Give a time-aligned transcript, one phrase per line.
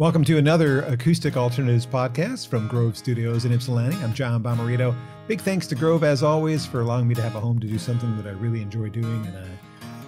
[0.00, 3.98] Welcome to another Acoustic Alternatives podcast from Grove Studios in Ypsilanti.
[4.02, 4.96] I'm John Bomarito.
[5.28, 7.78] Big thanks to Grove, as always, for allowing me to have a home to do
[7.78, 9.26] something that I really enjoy doing.
[9.26, 9.46] And I,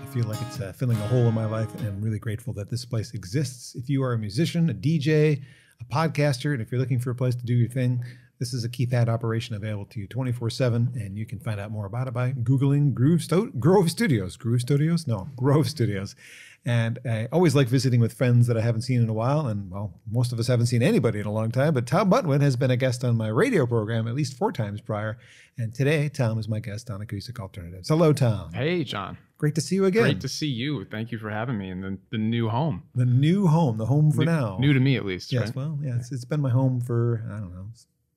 [0.02, 1.74] I feel like it's uh, filling a hole in my life.
[1.74, 3.74] And I'm really grateful that this place exists.
[3.74, 5.42] If you are a musician, a DJ,
[5.78, 8.02] a podcaster, and if you're looking for a place to do your thing,
[8.42, 10.90] this is a keypad operation available to you 24 7.
[10.96, 14.36] And you can find out more about it by Googling Groove Sto- Grove Studios.
[14.36, 15.06] Groove Studios?
[15.06, 16.16] No, Grove Studios.
[16.64, 19.46] And I always like visiting with friends that I haven't seen in a while.
[19.46, 21.72] And well, most of us haven't seen anybody in a long time.
[21.72, 24.80] But Tom Butwin has been a guest on my radio program at least four times
[24.80, 25.18] prior.
[25.56, 27.90] And today, Tom is my guest on Acoustic Alternatives.
[27.90, 28.52] Hello, Tom.
[28.52, 29.18] Hey, John.
[29.38, 30.02] Great to see you again.
[30.02, 30.84] Great to see you.
[30.84, 32.82] Thank you for having me in the, the new home.
[32.96, 34.56] the new home, the home for new, now.
[34.58, 35.32] New to me, at least.
[35.32, 35.56] Yes, right?
[35.56, 37.66] well, yeah, it's, it's been my home for, I don't know,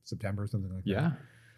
[0.06, 0.90] September or something like that.
[0.90, 1.12] Yeah.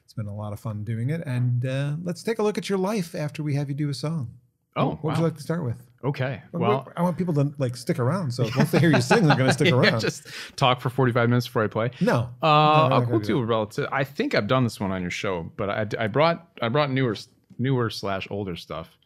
[0.04, 1.22] It's been a lot of fun doing it.
[1.26, 3.94] And uh, let's take a look at your life after we have you do a
[3.94, 4.32] song.
[4.76, 5.82] Oh, what would you like to start with?
[6.04, 6.42] Okay.
[6.52, 8.32] Well, I want people to like stick around.
[8.32, 9.86] So once they hear you sing, they're going to stick around.
[9.94, 11.90] yeah, just talk for 45 minutes before I play.
[12.00, 12.14] no.
[12.14, 13.88] Uh, No, we're I'll not we'll do a relative.
[13.92, 16.92] I think I've done this one on your show, but I, I brought I brought
[16.92, 17.16] newer
[17.58, 18.98] newer slash older stuff.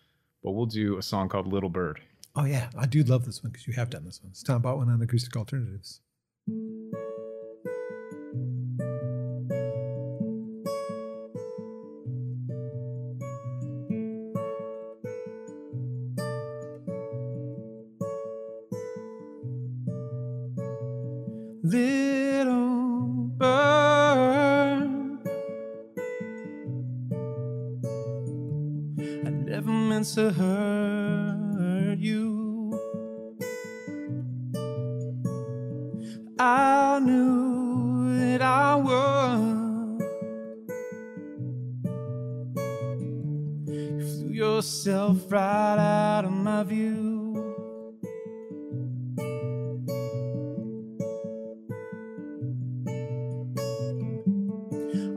[0.44, 2.02] But we'll do a song called Little Bird.
[2.36, 4.32] Oh yeah, I do love this one because you have done this one.
[4.32, 6.02] It's Tom Butwin on Acoustic Alternatives.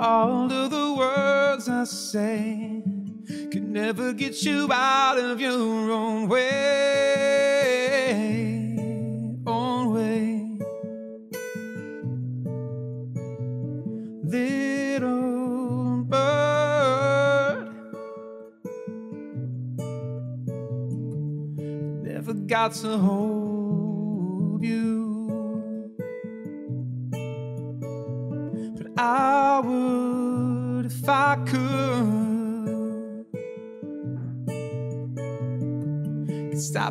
[0.01, 2.83] All of the words I say
[3.53, 6.41] could never get you out of your own way.
[9.47, 10.59] Own way.
[14.25, 17.69] Little bird.
[22.03, 23.54] Never got to hold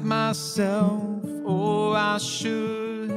[0.01, 1.03] myself,
[1.45, 3.11] or I should.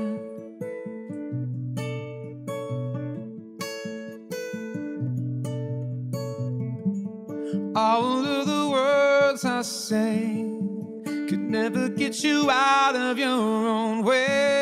[7.75, 10.44] All of the words I say
[11.28, 14.56] could never get you out of your own way.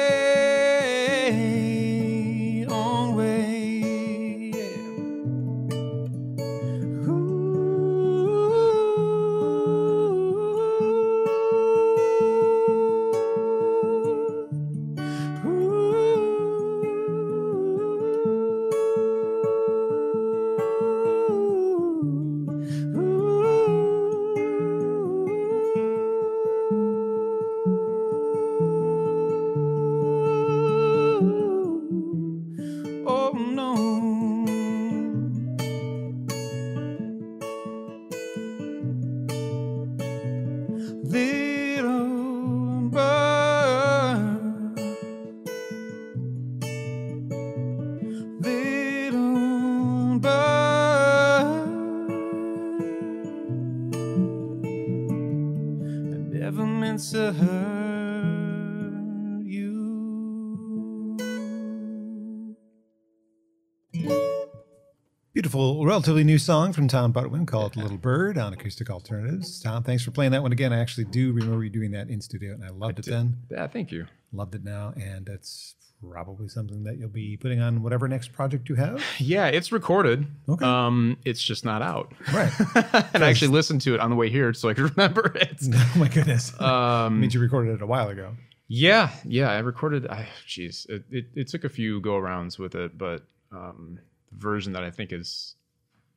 [65.54, 69.60] Beautiful, relatively new song from Tom Butwin called "Little Bird" on Acoustic Alternatives.
[69.60, 70.72] Tom, thanks for playing that one again.
[70.72, 73.36] I actually do remember you doing that in studio, and I loved it then.
[73.48, 74.06] Yeah, thank you.
[74.32, 75.76] Loved it now, and that's
[76.10, 79.00] probably something that you'll be putting on whatever next project you have.
[79.20, 80.26] Yeah, it's recorded.
[80.48, 80.64] Okay.
[80.64, 82.12] Um, it's just not out.
[82.32, 82.50] Right.
[83.14, 85.62] and I actually listened to it on the way here so I could remember it.
[85.72, 86.60] oh my goodness.
[86.60, 88.34] Um, means you recorded it a while ago.
[88.66, 90.08] Yeah, yeah, I recorded.
[90.08, 94.00] I jeez, it, it, it took a few go arounds with it, but um,
[94.38, 95.54] version that I think is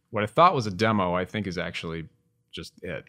[0.09, 2.07] what I thought was a demo, I think is actually
[2.51, 3.05] just it.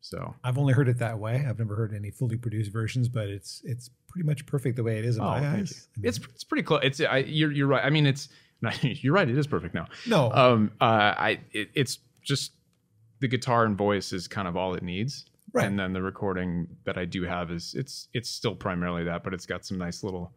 [0.00, 1.44] So I've only heard it that way.
[1.48, 4.98] I've never heard any fully produced versions, but it's it's pretty much perfect the way
[4.98, 5.88] it is in oh, my eyes.
[5.96, 6.80] I mean, It's it's pretty close.
[6.82, 7.82] It's I, you're you're right.
[7.82, 8.28] I mean, it's
[8.60, 9.28] not, you're right.
[9.28, 9.86] It is perfect now.
[10.06, 12.52] no, Um, uh, I it, it's just
[13.20, 15.24] the guitar and voice is kind of all it needs.
[15.54, 15.66] Right.
[15.66, 19.32] And then the recording that I do have is it's it's still primarily that, but
[19.32, 20.32] it's got some nice little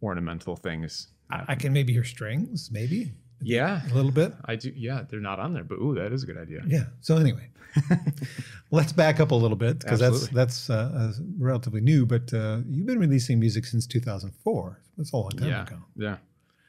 [0.00, 1.08] ornamental things.
[1.30, 3.12] I, I can maybe hear strings, maybe
[3.42, 4.32] Yeah, a little bit.
[4.44, 4.72] I do.
[4.74, 6.62] Yeah, they're not on there, but ooh, that is a good idea.
[6.66, 6.84] Yeah.
[7.00, 7.50] So anyway,
[8.70, 12.06] let's back up a little bit because that's that's uh, uh, relatively new.
[12.06, 14.80] But uh, you've been releasing music since 2004.
[14.96, 15.76] That's a long time yeah, ago.
[15.96, 16.16] yeah.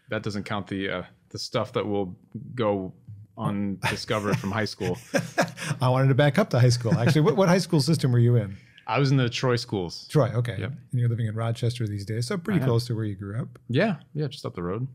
[0.10, 2.16] That doesn't count the uh, the stuff that will
[2.56, 2.94] go
[3.38, 4.98] undiscovered from high school.
[5.82, 6.94] I wanted to back up to high school.
[6.94, 8.56] Actually, what, what high school system were you in?
[8.86, 10.08] I was in the Troy schools.
[10.10, 10.30] Troy.
[10.36, 10.58] Okay.
[10.60, 10.72] Yep.
[10.92, 12.70] And you're living in Rochester these days, so pretty I am.
[12.70, 13.48] close to where you grew up.
[13.70, 14.88] Yeah, yeah, just up the road.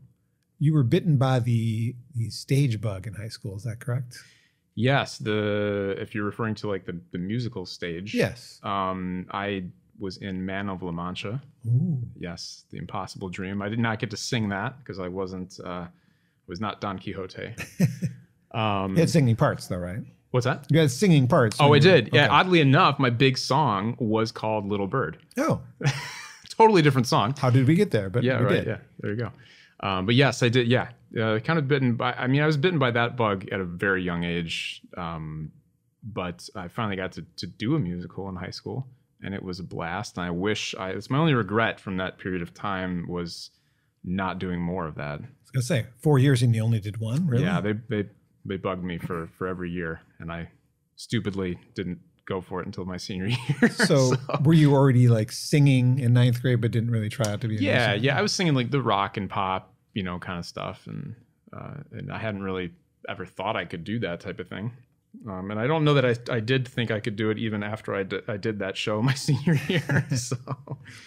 [0.59, 3.55] You were bitten by the the stage bug in high school.
[3.55, 4.17] Is that correct?
[4.75, 8.13] Yes, the if you're referring to like the the musical stage.
[8.13, 8.59] Yes.
[8.63, 9.65] Um, I
[9.99, 11.41] was in Man of La Mancha.
[11.67, 12.01] Ooh.
[12.17, 13.61] Yes, The Impossible Dream.
[13.61, 15.87] I did not get to sing that because I wasn't uh,
[16.47, 17.53] was not Don Quixote.
[18.51, 19.99] Um, You had singing parts, though, right?
[20.31, 20.65] what's that?
[20.71, 21.57] You had singing parts.
[21.59, 22.09] Oh, I were- did.
[22.11, 22.25] Yeah.
[22.25, 22.33] okay.
[22.33, 25.17] Oddly enough, my big song was called Little Bird.
[25.37, 25.61] Oh,
[26.49, 27.35] Totally different song.
[27.37, 28.09] how did we get there?
[28.09, 28.53] But yeah, we right.
[28.53, 28.67] did.
[28.67, 29.31] Yeah, there you go.
[29.81, 30.67] Um, but yes, I did.
[30.67, 30.89] Yeah,
[31.19, 32.13] uh, kind of bitten by.
[32.13, 34.81] I mean, I was bitten by that bug at a very young age.
[34.97, 35.51] Um,
[36.03, 38.87] but I finally got to to do a musical in high school,
[39.21, 40.17] and it was a blast.
[40.17, 40.89] And I wish I.
[40.91, 43.51] It's my only regret from that period of time was
[44.03, 45.19] not doing more of that.
[45.19, 47.27] I was gonna say four years and you only did one.
[47.27, 47.43] Really?
[47.43, 48.09] Yeah, they they
[48.45, 50.49] they bugged me for for every year, and I
[50.95, 51.99] stupidly didn't
[52.29, 53.25] go for it until my senior
[53.61, 53.69] year.
[53.71, 54.13] So,
[54.45, 57.55] were you already like singing in ninth grade, but didn't really try out to be?
[57.55, 60.87] yeah, yeah, I was singing like the rock and pop, you know, kind of stuff,
[60.87, 61.15] and
[61.51, 62.71] uh, and I hadn't really
[63.09, 64.71] ever thought I could do that type of thing.
[65.27, 67.63] Um, and I don't know that I, I did think I could do it even
[67.63, 70.05] after I did, I did that show my senior year.
[70.15, 70.35] so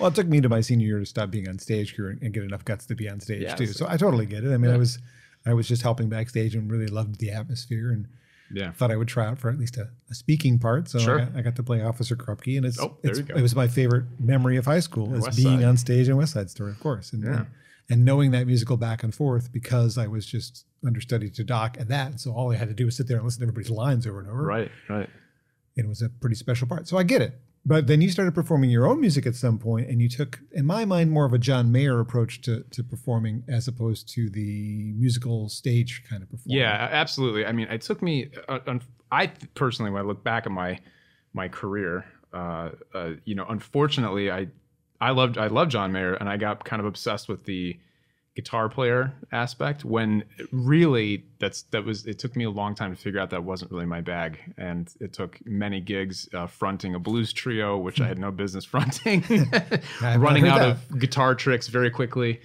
[0.00, 2.32] Well, it took me to my senior year to stop being on stage here and
[2.34, 3.66] get enough guts to be on stage Yeah, too.
[3.68, 4.52] so- So I totally get it.
[4.52, 4.98] I mean, I was,
[5.46, 8.08] I was just helping backstage and really loved the atmosphere and
[8.52, 10.88] yeah, thought I would try out for at least a, a speaking part.
[10.88, 11.20] So Sure.
[11.20, 13.68] I, got, I got to play Officer Krupke, and it's, Oh, it's it was my
[13.68, 15.64] favorite memory of high school is West being Side.
[15.68, 17.30] on stage in West Side Story, of course, and, Yeah.
[17.38, 17.46] and
[17.90, 21.88] and knowing that musical back and forth because I was just understudy to Doc and
[21.88, 22.20] that.
[22.20, 24.20] So all I had to do was sit there and listen to everybody's lines over
[24.20, 24.42] and over.
[24.42, 25.10] right, right.
[25.76, 26.86] and it was a pretty special part.
[26.88, 27.38] So I get it.
[27.64, 30.66] But then you started performing your own music at some point, and you took, in
[30.66, 34.92] my mind, more of a John Mayer approach to, to performing as opposed to the
[34.96, 36.58] musical stage kind of performance.
[36.58, 37.46] Yeah, absolutely.
[37.46, 38.30] I mean, it took me.
[38.48, 38.78] Uh,
[39.12, 40.80] I personally, when I look back at my
[41.34, 44.48] my career, uh, uh, you know, unfortunately, I
[45.00, 47.78] I loved I loved John Mayer, and I got kind of obsessed with the
[48.34, 49.84] guitar player aspect.
[49.84, 52.06] When really, that's that was.
[52.06, 54.92] It took me a long time to figure out that wasn't really my bag, and
[55.00, 59.22] it took many gigs uh, fronting a blues trio, which I had no business fronting,
[60.02, 60.70] running out that.
[60.70, 62.40] of guitar tricks very quickly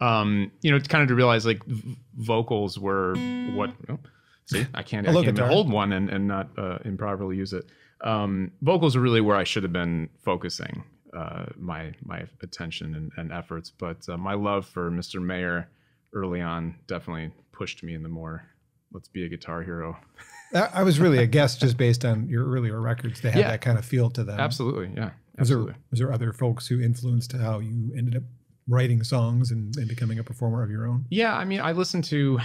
[0.00, 3.14] um, you know, kind of to realize like v- vocals were
[3.54, 3.70] what.
[3.88, 3.98] Oh,
[4.46, 7.52] see, I can't, I Hello, can't even hold one and, and not uh, improperly use
[7.52, 7.66] it.
[8.02, 10.84] Um, vocals are really where I should have been focusing
[11.16, 13.70] uh, my my attention and, and efforts.
[13.70, 15.20] But uh, my love for Mr.
[15.22, 15.68] Mayer
[16.12, 18.44] early on definitely pushed me in the more
[18.92, 19.96] let's be a guitar hero.
[20.54, 23.20] I was really a guest just based on your earlier records.
[23.20, 23.50] They had Yeah.
[23.52, 24.40] that kind of feel to them.
[24.40, 25.74] Absolutely, yeah, Was there, absolutely.
[25.90, 28.24] was there other folks who influenced how you ended up
[28.66, 31.04] writing songs and, and becoming a performer of your own?
[31.08, 32.40] Yeah, I mean, I listened to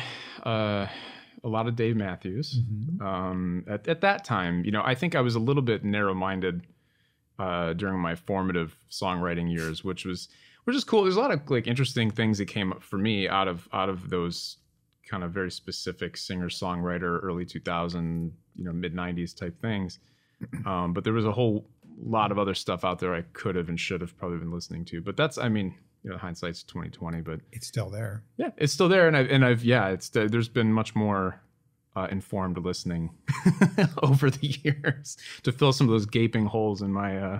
[0.45, 0.85] uh,
[1.43, 2.59] a lot of Dave Matthews.
[3.01, 6.61] Um, at, at that time, you know, I think I was a little bit narrow-minded
[7.39, 10.29] uh, during my formative songwriting years, which was
[10.65, 11.03] which is cool.
[11.03, 13.89] There's a lot of like interesting things that came up for me out of out
[13.89, 14.57] of those
[15.09, 19.99] kind of very specific singer-songwriter, early 2000, you know, mid 90s type things.
[20.65, 21.65] Um, but there was a whole
[22.03, 24.83] lot of other stuff out there I could have and should have probably been listening
[24.85, 25.01] to.
[25.01, 25.73] But that's, I mean,
[26.03, 27.21] you know, hindsight's 2020.
[27.21, 28.23] But It's still there.
[28.37, 31.39] yeah, it's still there, and I've and I've yeah, it's there's been much more
[31.95, 33.09] uh, informed listening
[34.03, 37.39] over the years to fill some of those gaping holes in my, uh,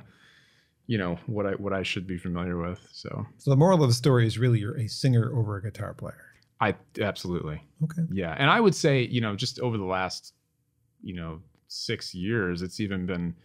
[0.88, 2.80] you know, what I what I should be familiar with.
[2.94, 5.94] So So the moral of the story is really you're a singer over a guitar
[5.94, 6.22] player.
[6.62, 8.04] I absolutely Okay.
[8.12, 10.34] yeah, and I would say you know just over the last
[11.04, 13.36] you know six years, it's even been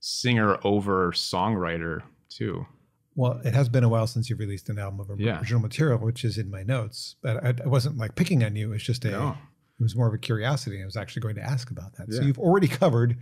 [0.00, 2.66] singer over songwriter too.
[3.16, 5.38] Well, it has been a while since you've released an album of Yeah.
[5.38, 7.14] original material, which is in my notes.
[7.22, 8.72] But I, I wasn't like picking on you.
[8.72, 9.38] It's just a, No.
[9.78, 10.80] It was more of a curiosity.
[10.80, 12.12] I was actually going to ask about that.
[12.12, 13.16] So you've already covered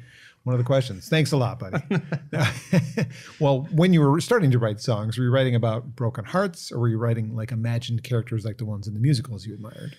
[0.44, 1.08] one of the questions.
[1.08, 1.78] Thanks a lot, buddy.
[3.40, 6.80] well, when you were starting to write songs, were you writing about broken hearts, or
[6.80, 9.96] were you writing like imagined characters like the ones in the musicals you admired?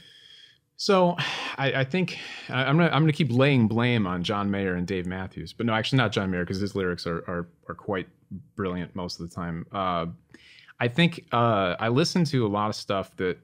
[0.76, 1.16] So,
[1.58, 2.18] I, I think
[2.50, 5.66] I- I'm gonna I'm gonna keep laying blame on John Mayer and Dave Matthews, but
[5.66, 8.08] no, actually not John Mayer because his lyrics are, are are quite
[8.56, 9.66] brilliant most of the time.
[9.72, 10.08] Uh,
[10.80, 13.38] I think uh, I listened to a lot of stuff that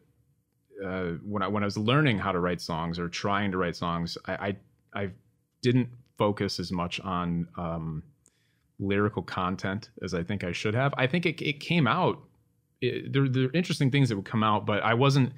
[0.86, 3.76] uh, when I when I was learning how to write songs or trying to write
[3.76, 4.34] songs, I
[4.94, 5.10] I, I
[5.62, 8.04] didn't focus as much on um,
[8.80, 10.94] lyrical content as I think I should have.
[10.98, 12.20] I think it it came out
[12.82, 15.34] it, there, there are interesting things that would come out, but I wasn't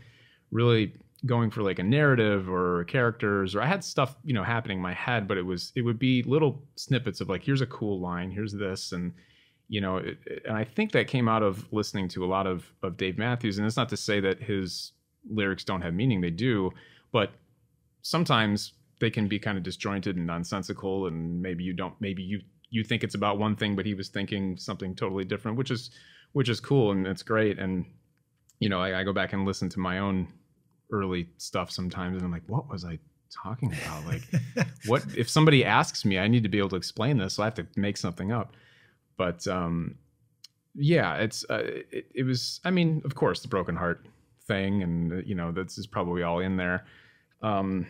[0.51, 0.93] really
[1.25, 4.81] going for like a narrative or characters or I had stuff, you know, happening in
[4.81, 7.99] my head, but it was it would be little snippets of like here's a cool
[7.99, 9.13] line, here's this and
[9.69, 12.97] you know, and I think that came out of listening to a lot of of
[12.97, 14.93] Dave Matthews and it's not to say that his
[15.29, 16.71] lyrics don't have meaning, they do,
[17.11, 17.31] but
[18.01, 22.39] sometimes they can be kind of disjointed and nonsensical and maybe you don't maybe you
[22.69, 25.91] you think it's about one thing but he was thinking something totally different, which is
[26.33, 27.85] which is cool and it's great and
[28.59, 30.27] you know, I, I go back and listen to my own
[30.91, 32.99] early stuff sometimes and I'm like, what was I
[33.43, 34.05] talking about?
[34.05, 34.21] Like,
[34.85, 37.47] what if somebody asks me, I need to be able to explain this, so I
[37.47, 38.53] have to make something up.
[39.17, 39.95] But um,
[40.75, 42.59] yeah, it's uh, it, it was.
[42.63, 44.05] I mean, of course, the broken heart
[44.51, 46.85] thing, and you know, this is probably all in there.
[47.41, 47.87] Um,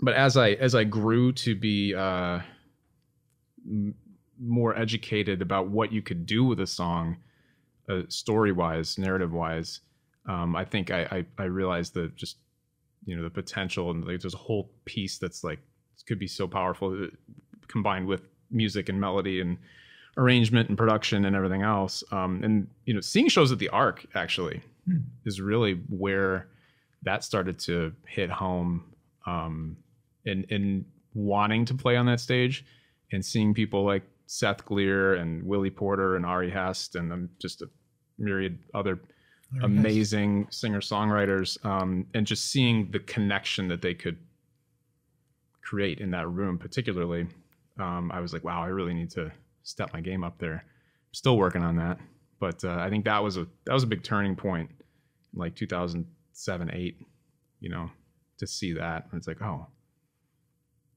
[0.00, 2.40] but as I as I grew to be uh,
[3.66, 3.94] m-
[4.40, 7.16] more educated about what you could do with a song,
[7.88, 9.80] uh, story wise, narrative wise
[10.26, 12.36] um, I think I, I, I realized the just
[13.04, 15.58] you know the potential and like there's a whole piece that's like
[16.06, 17.06] could be so powerful uh,
[17.68, 19.56] combined with music and melody and
[20.16, 22.04] arrangement and production and everything else.
[22.10, 24.62] Um, and you know, seeing shows at the Ark actually.
[25.24, 26.48] Is really where
[27.02, 28.84] that started to hit home.
[29.26, 29.76] Um,
[30.26, 30.84] and and
[31.14, 32.64] wanting to play on that stage
[33.12, 37.68] and seeing people like Seth Glier and Willie Porter and Ari Hest and just a
[38.18, 39.00] myriad other
[39.62, 44.16] amazing singer songwriters, um, and just seeing the connection that they could
[45.62, 47.26] create in that room, particularly,
[47.78, 49.30] um, I was like, wow, I really need to
[49.62, 50.64] step my game up there.
[51.12, 51.98] Still working on that,
[52.42, 54.68] but uh, I think that was a that was a big turning point,
[55.32, 56.96] like 2007, eight.
[57.60, 57.88] You know,
[58.38, 59.68] to see that, and it's like, oh,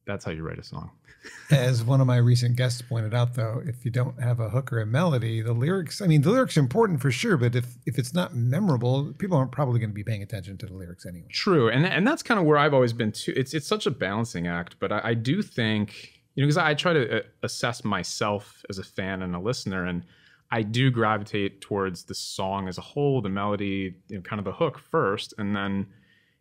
[0.07, 0.89] that's how you write a song.
[1.51, 4.73] As one of my recent guests pointed out, though, if you don't have a hook
[4.73, 7.75] or a melody, the lyrics, I mean, the lyrics are important for sure, but if,
[7.85, 11.05] if it's not memorable, people aren't probably going to be paying attention to the lyrics
[11.05, 11.27] anyway.
[11.31, 11.69] True.
[11.69, 13.33] And, and that's kind of where I've always been too.
[13.35, 16.71] It's, it's such a balancing act, but I, I do think, you know, because I,
[16.71, 20.03] I try to uh, assess myself as a fan and a listener, and
[20.51, 24.45] I do gravitate towards the song as a whole, the melody, you know, kind of
[24.45, 25.87] the hook first, and then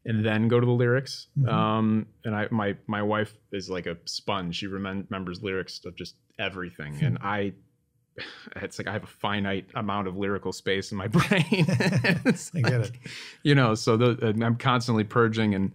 [0.07, 1.29] and then go to the lyrics.
[1.39, 1.49] Mm-hmm.
[1.49, 4.57] Um, and I, my my wife is like a sponge.
[4.57, 7.55] She remembers lyrics of just everything, and I,
[8.57, 11.67] it's like I have a finite amount of lyrical space in my brain.
[11.69, 12.93] I like, get it.
[13.43, 15.73] You know, so the, I'm constantly purging and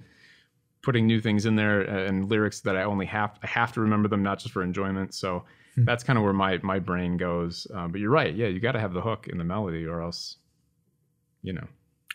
[0.82, 4.08] putting new things in there and lyrics that I only have I have to remember
[4.08, 5.14] them, not just for enjoyment.
[5.14, 5.44] So
[5.80, 5.86] hmm.
[5.86, 7.68] that's kind of where my my brain goes.
[7.74, 8.36] Uh, but you're right.
[8.36, 10.38] Yeah, you got to have the hook in the melody, or else,
[11.42, 11.68] you know,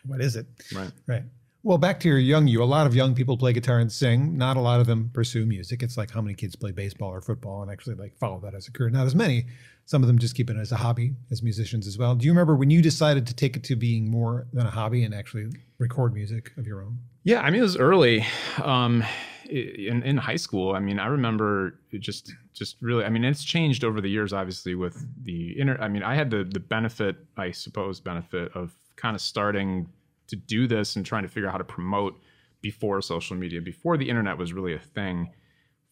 [0.06, 0.47] what is it?
[0.75, 0.90] Right.
[1.06, 1.23] Right.
[1.62, 2.62] Well, back to your young you.
[2.62, 4.37] A lot of young people play guitar and sing.
[4.37, 5.83] Not a lot of them pursue music.
[5.83, 8.68] It's like how many kids play baseball or football and actually like follow that as
[8.68, 8.90] a career.
[8.90, 9.47] Not as many.
[9.87, 12.14] Some of them just keep it as a hobby as musicians as well.
[12.14, 15.04] Do you remember when you decided to take it to being more than a hobby
[15.04, 16.99] and actually record music of your own?
[17.23, 18.26] Yeah, I mean it was early.
[18.62, 19.02] Um,
[19.49, 23.05] in in high school, I mean, I remember just just really.
[23.05, 25.79] I mean, it's changed over the years, obviously, with the inner.
[25.81, 29.89] I mean, I had the the benefit, I suppose, benefit of kind of starting
[30.29, 32.15] to do this and trying to figure out how to promote
[32.63, 35.29] before social media, before the internet was really a thing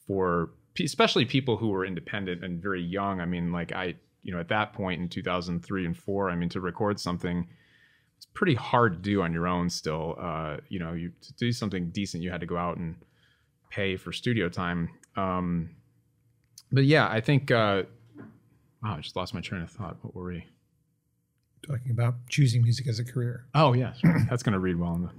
[0.07, 3.21] for especially people who were independent and very young.
[3.21, 6.49] I mean, like I, you know, at that point in 2003 and four, I mean,
[6.51, 7.47] to record something,
[8.17, 10.17] it's pretty hard to do on your own still.
[10.19, 12.97] Uh, you know, you to do something decent, you had to go out and
[13.73, 14.89] pay for studio time.
[15.17, 15.71] Um,
[16.71, 17.85] but yeah, I think, uh,
[18.83, 19.97] wow, I just lost my train of thought.
[20.03, 20.47] What were we?
[21.67, 23.47] talking about choosing music as a career.
[23.55, 25.11] Oh yes, that's going to read well.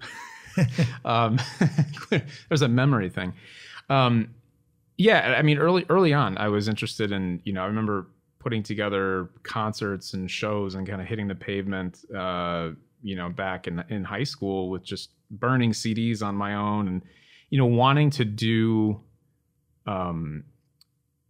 [0.56, 1.40] The, um,
[2.50, 3.34] there's a memory thing.
[3.90, 4.34] Um,
[4.98, 7.42] yeah, I mean, early early on, I was interested in.
[7.44, 8.08] You know, I remember
[8.40, 12.00] putting together concerts and shows and kind of hitting the pavement.
[12.16, 16.88] Uh, you know, back in in high school with just burning CDs on my own
[16.88, 17.02] and
[17.54, 19.00] you know wanting to do.
[19.86, 20.46] Um,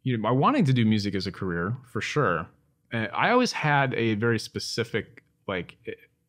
[0.04, 2.48] you know, by wanting to do music as a career for sure
[2.94, 5.78] I always had a very specific like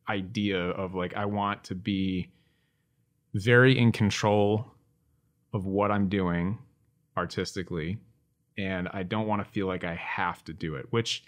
[0.08, 2.32] idea of like I want to be
[3.34, 4.72] very in control
[5.52, 6.58] of what I'm doing
[7.16, 7.98] artistically
[8.56, 11.24] and I don't want to feel like I have to do it, which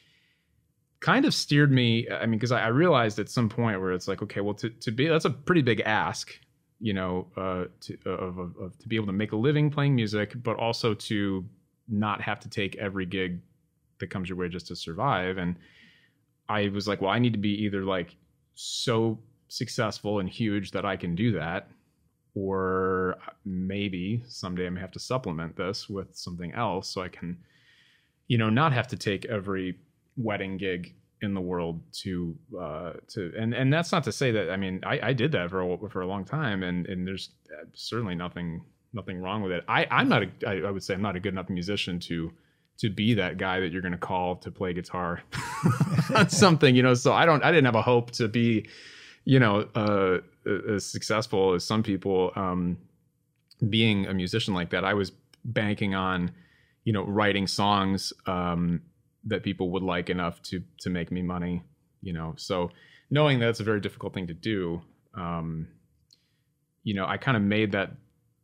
[1.00, 2.08] kind of steered me.
[2.08, 4.70] I mean, because I, I, realized at some point where it's like, okay, well, to,
[4.70, 6.32] to be that's a pretty big ask,
[6.80, 9.94] you know, uh, to, of, of, of, to be able to make a living playing
[9.94, 11.44] music, but also to
[11.88, 13.40] not have to take every gig
[13.98, 15.38] that comes your way just to survive.
[15.38, 15.56] And
[16.48, 18.14] I was like, well, I need to be either like
[18.54, 19.18] so
[19.48, 21.68] successful and huge that I can do that,
[22.34, 27.38] or maybe someday I may have to supplement this with something else so I can,
[28.28, 29.78] you know, not have to take every
[30.16, 34.50] wedding gig in the world to uh, to and and that's not to say that
[34.50, 37.30] I mean I, I did that for a, for a long time and and there's
[37.74, 39.64] certainly nothing nothing wrong with it.
[39.68, 42.32] I I'm not a I, I would say I'm not a good enough musician to
[42.78, 45.22] to be that guy that you're going to call to play guitar
[46.14, 46.94] on something, you know.
[46.94, 48.68] So I don't I didn't have a hope to be,
[49.24, 50.18] you know, uh,
[50.68, 52.76] as successful as some people um,
[53.68, 54.84] being a musician like that.
[54.84, 55.12] I was
[55.44, 56.32] banking on,
[56.84, 58.82] you know, writing songs um,
[59.26, 61.62] that people would like enough to to make me money,
[62.02, 62.34] you know.
[62.36, 62.70] So
[63.10, 64.80] knowing that's a very difficult thing to do,
[65.14, 65.68] um,
[66.84, 67.92] you know, I kind of made that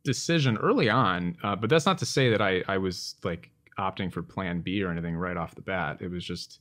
[0.03, 1.37] decision early on.
[1.43, 3.49] Uh, but that's not to say that I I was like
[3.79, 5.97] opting for Plan B or anything right off the bat.
[6.01, 6.59] It was just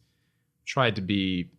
[0.64, 1.50] tried to be.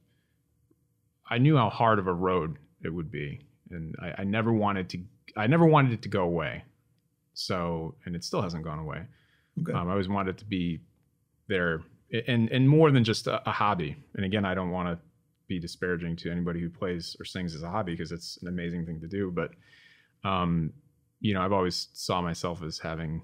[1.30, 3.42] I knew how hard of a road it would be,
[3.72, 5.00] and I, I never wanted to.
[5.36, 6.64] I never wanted it to go away.
[7.34, 9.02] So, and it still hasn't gone away.
[9.62, 9.74] Okay.
[9.74, 10.82] Um, I always wanted it to be
[11.48, 11.82] there
[12.28, 13.96] and and more than just a, a hobby.
[14.16, 15.00] And again, I don't want to
[15.48, 18.86] be disparaging to anybody who plays or sings as a hobby because it's an amazing
[18.86, 19.32] thing to do.
[19.32, 19.52] But
[20.28, 20.72] um,
[21.20, 23.22] you know, I've always saw myself as having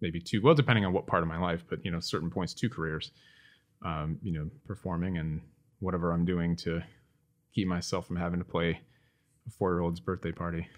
[0.00, 2.54] maybe two, well, depending on what part of my life, but you know, certain points,
[2.54, 3.10] two careers.
[3.84, 5.42] Um, you know, performing and
[5.80, 6.82] whatever I'm doing to
[7.54, 8.80] keep myself from having to play
[9.46, 10.68] a four-year-old's birthday party.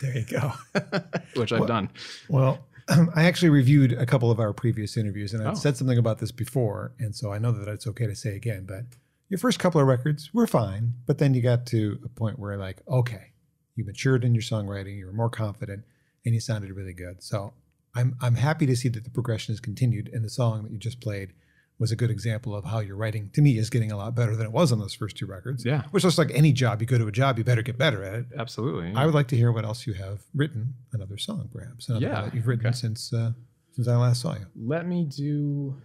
[0.00, 0.52] There you go.
[1.36, 1.90] Which I've well, done.
[2.28, 2.66] Well,
[3.14, 5.54] I actually reviewed a couple of our previous interviews, and I oh.
[5.54, 8.64] said something about this before, and so I know that it's okay to say again.
[8.66, 8.84] But
[9.28, 12.56] your first couple of records were fine, but then you got to a point where,
[12.56, 13.32] like, okay,
[13.74, 15.84] you matured in your songwriting, you were more confident,
[16.24, 17.22] and you sounded really good.
[17.22, 17.54] So
[17.94, 20.78] I'm I'm happy to see that the progression has continued, and the song that you
[20.78, 21.32] just played
[21.78, 24.34] was a good example of how your writing to me is getting a lot better
[24.34, 25.64] than it was on those first two records.
[25.64, 25.82] Yeah.
[25.90, 28.14] Which is like any job, you go to a job, you better get better at
[28.14, 28.26] it.
[28.38, 28.90] Absolutely.
[28.90, 29.00] Yeah.
[29.00, 32.22] I would like to hear what else you have written, another song perhaps, another yeah,
[32.22, 32.76] that you've written okay.
[32.76, 33.32] since uh,
[33.72, 34.46] since I last saw you.
[34.56, 35.76] Let me do.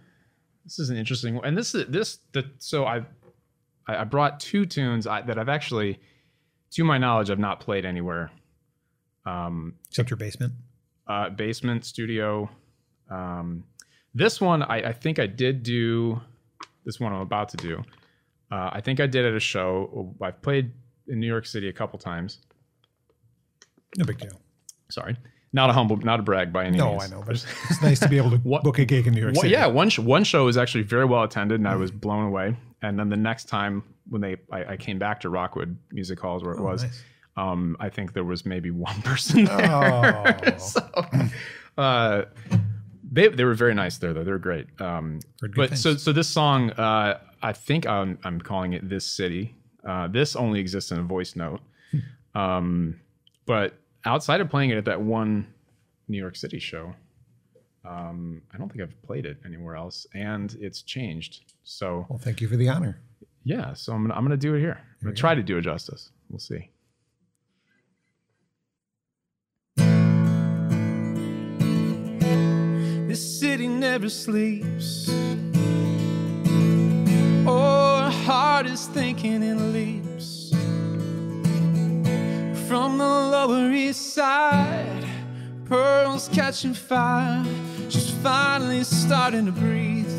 [0.64, 3.04] This is an interesting one, and this is this the so I
[3.86, 6.00] I brought two tunes I, that I've actually,
[6.72, 8.30] to my knowledge, I've not played anywhere.
[9.26, 10.54] Um, Except your basement.
[11.06, 12.48] Uh, basement studio.
[13.10, 13.64] Um,
[14.14, 16.20] this one, I, I think I did do.
[16.84, 17.82] This one I'm about to do.
[18.50, 20.14] Uh, I think I did at a show.
[20.20, 20.72] I've played
[21.08, 22.38] in New York City a couple times.
[23.96, 24.40] No big deal.
[24.90, 25.16] Sorry,
[25.52, 27.10] not a humble, not a brag by any no, means.
[27.10, 27.34] No, I know, but
[27.70, 29.48] it's nice to be able to what, book a gig in New York City.
[29.48, 32.56] yeah, one sh- one show was actually very well attended, and I was blown away.
[32.82, 36.42] And then the next time when they, I, I came back to Rockwood Music Halls
[36.42, 36.82] where it oh, was.
[36.82, 37.02] Nice.
[37.36, 39.70] Um, I think there was maybe one person there.
[39.70, 40.56] Oh.
[40.58, 40.80] so,
[41.78, 42.24] uh,
[43.12, 44.24] they they were very nice there though.
[44.24, 44.66] They were great.
[44.80, 45.20] Um,
[45.54, 45.82] but things.
[45.82, 49.54] so so this song, uh, I think I'm I'm calling it "This City."
[49.86, 51.60] Uh, this only exists in a voice note.
[51.90, 52.40] Hmm.
[52.40, 53.00] um,
[53.44, 55.52] but outside of playing it at that one
[56.08, 56.94] New York City show,
[57.84, 61.52] um, I don't think I've played it anywhere else, and it's changed.
[61.64, 62.98] So well, thank you for the honor.
[63.44, 64.78] Yeah, so I'm gonna I'm gonna do it here.
[65.00, 65.40] I'm gonna try go.
[65.40, 66.10] to do it justice.
[66.30, 66.70] We'll see.
[73.92, 75.06] Never sleeps.
[77.46, 80.48] Oh, Our heart is thinking in leaps.
[82.66, 85.04] From the Lower East Side,
[85.66, 87.44] pearls catching fire.
[87.90, 90.16] She's finally starting to breathe.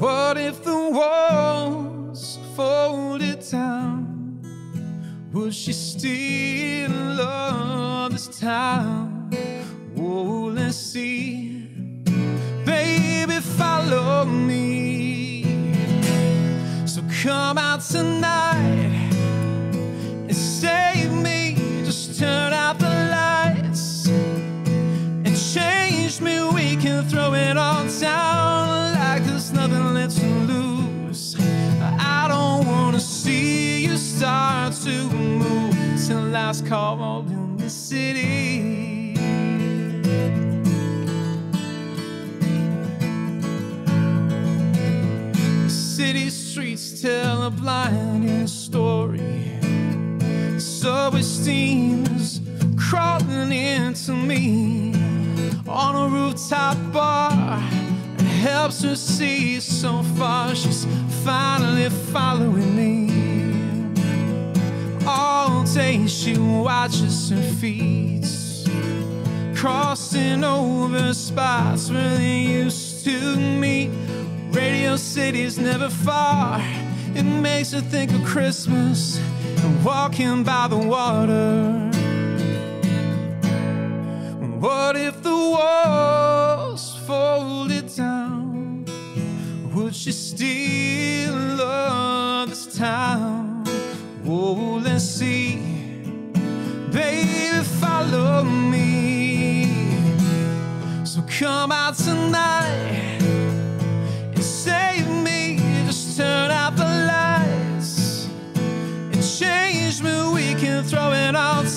[0.00, 4.40] What if the walls folded down?
[5.32, 9.05] Would she still love this town?
[17.26, 19.10] Come out tonight
[20.28, 21.56] and save me.
[21.84, 26.34] Just turn out the lights and change me.
[26.54, 31.36] We can throw it all down like there's nothing left to lose.
[31.98, 35.74] I don't wanna see you start to move
[36.06, 38.35] till last call in the city.
[51.46, 52.40] Steams
[52.76, 54.92] crawling into me
[55.68, 57.62] on a rooftop bar.
[58.18, 60.56] It helps her see so far.
[60.56, 60.88] She's
[61.22, 63.94] finally following me.
[65.06, 68.26] All day she watches her feet,
[69.54, 73.92] crossing over spots where they used to meet.
[74.50, 76.60] Radio City's never far.
[77.14, 79.35] It makes her think of Christmas and
[79.84, 81.90] walking by the water.
[84.60, 88.84] What if the walls folded down?
[89.74, 93.64] Would she still love this town?
[94.26, 95.56] Oh, let's see.
[96.90, 99.66] Baby, follow me.
[101.04, 103.05] So come out tonight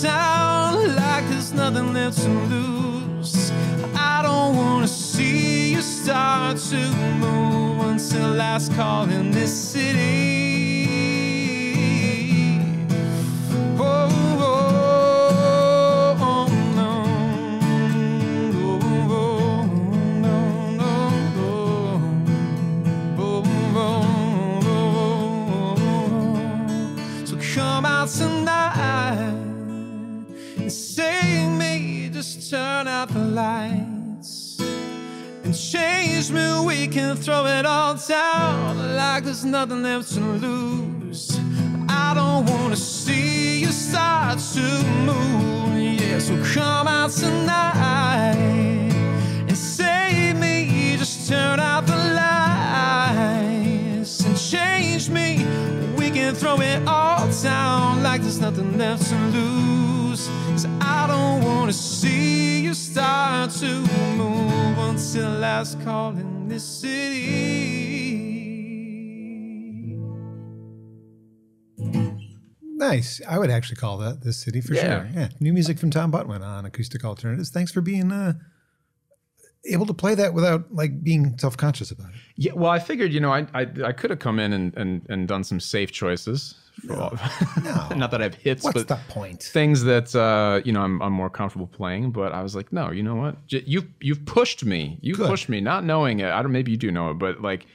[0.10, 3.52] down like there's nothing left to lose.
[4.14, 6.82] I don't wanna see you start to
[7.26, 10.29] move until last call in this city.
[36.90, 41.40] Can throw it all down like there's nothing left to lose.
[41.88, 45.78] I don't wanna see you start to move.
[46.02, 48.36] Yeah, so come out tonight
[49.48, 50.96] and save me.
[50.98, 51.96] Just turn out the
[53.16, 55.46] lights and change me.
[55.96, 60.28] We can throw it all down like there's nothing left to lose.
[60.52, 62.39] Cause I don't wanna see
[62.70, 63.66] you start to
[64.16, 67.18] move until last call in this city.
[72.62, 73.22] Nice.
[73.28, 74.82] I would actually call that this city for Yeah.
[75.02, 75.10] sure.
[75.16, 75.30] Yeah.
[75.40, 77.50] New music from Tom Butwin on Acoustic Alternatives.
[77.50, 78.34] Thanks for being uh,
[79.66, 82.20] able to play that without like being self conscious about it.
[82.36, 85.02] Yeah, well, I figured, you know, I I, I could have come in and, and
[85.10, 86.54] and done some safe choices.
[86.90, 87.18] All,
[87.64, 87.90] No.
[87.96, 89.44] not that I have hits, What's but the point?
[89.44, 92.12] things that uh, you know I'm, I'm more comfortable playing.
[92.12, 93.46] But I was like, no, you know what?
[93.48, 94.98] J- You you've pushed me.
[95.02, 95.28] You Good.
[95.28, 96.30] pushed me, not knowing it.
[96.30, 96.52] I don't.
[96.52, 97.66] Maybe you do know it, but like.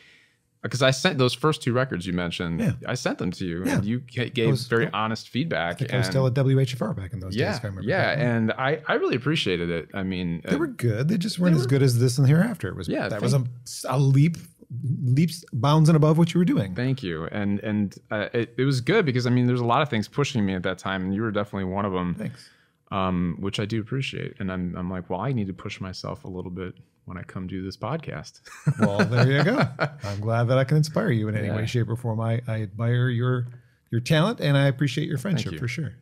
[0.62, 2.72] Because I sent those first two records you mentioned, Yeah.
[2.86, 3.74] I sent them to you, Yeah.
[3.74, 5.74] and you gave was- very honest feedback.
[5.74, 7.86] I think I was still at WHFR back in those yeah, days, if I remember.
[7.90, 8.24] yeah, correctly.
[8.24, 9.90] and I I really appreciated it.
[9.92, 11.08] I mean, they uh, were good.
[11.08, 12.68] They just weren't as good as this and hereafter.
[12.68, 13.44] It was Yeah, that was a,
[13.90, 14.38] a leap,
[14.82, 16.74] leaps, bounds and above what you were doing.
[16.74, 19.82] Thank you, and and uh, it, it was good because I mean, there's a lot
[19.82, 22.48] of things pushing me at that time, and you were definitely one of them, Thanks.
[22.90, 24.34] um, which I do appreciate.
[24.40, 26.74] And I'm I'm like, well, I need to push myself a little bit
[27.06, 28.40] when I come do this podcast.
[28.78, 29.66] Well, there you go.
[30.04, 31.56] I'm glad that I can inspire you in any Yeah.
[31.56, 32.20] way, shape, or form.
[32.20, 33.46] I, I admire your
[33.90, 35.58] your talent and I appreciate your friendship you.
[35.58, 35.92] for sure.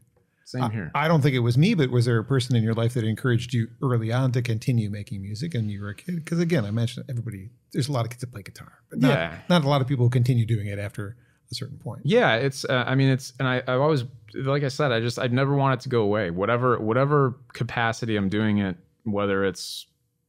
[0.53, 0.91] Same here.
[0.95, 3.05] I don't think it was me, but was there a person in your life that
[3.05, 6.17] encouraged you early on to continue making music and you were a kid?
[6.17, 9.11] Because again, I mentioned everybody, there's a lot of kids that play guitar, but not,
[9.11, 9.39] Yeah.
[9.49, 11.17] not a lot of people continue doing it after
[11.51, 12.01] a certain point.
[12.05, 12.65] yeah, it's.
[12.65, 15.55] Uh, I mean, it's, and I I've always like I said, I just I've never
[15.55, 16.31] wanted it to go away.
[16.31, 19.87] Whatever whatever capacity I'm doing it, whether it's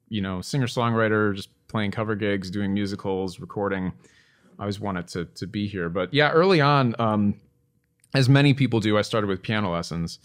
[0.10, 3.94] you know singer songwriter, just playing cover gigs, doing musicals, recording.
[4.60, 7.36] I always wanted to to be here, but yeah, early on, um,
[8.13, 10.19] as many people do, I started with piano lessons,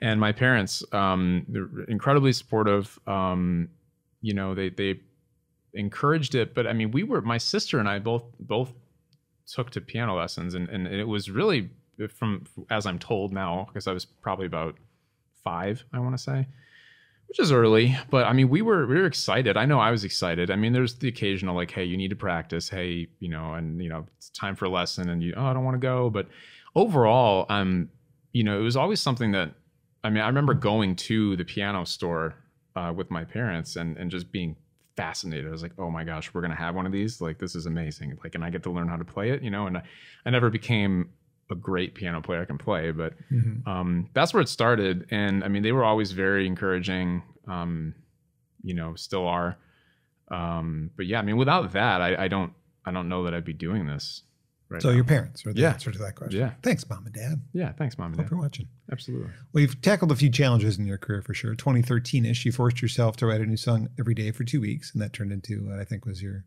[0.00, 2.98] and my parents, um, they're incredibly supportive.
[3.06, 3.68] Um,
[4.22, 5.00] you know, they they
[5.74, 8.72] encouraged it, but I mean, we were my sister and I both both
[9.46, 11.70] took to piano lessons, and and it was really
[12.10, 14.76] from as I'm told now, because I was probably about
[15.44, 16.46] five, I want to say,
[17.28, 19.56] which is early, but I mean, we were we were excited.
[19.56, 20.50] I know I was excited.
[20.50, 22.68] I mean, there's the occasional like, hey, you need to practice.
[22.68, 25.52] Hey, you know, and you know, it's time for a lesson, and you, oh, I
[25.52, 26.10] don't want to go.
[26.10, 26.28] But
[26.76, 27.88] overall, um,
[28.32, 29.50] you know, it was always something that,
[30.04, 32.36] I mean, I remember going to the piano store
[32.76, 34.54] uh, with my parents and and just being
[34.96, 35.48] fascinated.
[35.48, 37.20] I was like, oh my gosh, we're gonna have one of these.
[37.20, 38.16] Like, this is amazing.
[38.22, 39.42] Like, and I get to learn how to play it.
[39.42, 39.82] You know, and I,
[40.24, 41.10] I never became
[41.50, 43.14] a great piano player I can play, but
[43.66, 45.06] um, that's where it started.
[45.10, 47.22] And I mean, they were always very encouraging.
[47.48, 47.94] Um,
[48.62, 49.56] you know, still are.
[50.28, 52.52] Um, but yeah, I mean, without that, I, I don't,
[52.84, 54.22] I don't know that I'd be doing this.
[54.68, 54.82] Right.
[54.82, 54.96] So now.
[54.96, 55.72] your parents are the Yeah.
[55.74, 56.40] answer to that question.
[56.40, 56.50] Yeah.
[56.62, 57.40] Thanks, mom and dad.
[57.52, 58.30] yeah, thanks, mom and Hope dad.
[58.32, 58.68] you're watching.
[58.90, 59.28] Absolutely.
[59.52, 61.54] Well, you've tackled a few challenges in your career for sure.
[61.54, 65.00] 2013-ish, you forced yourself to write a new song every day for two weeks, and
[65.02, 66.44] that turned into what I think was your,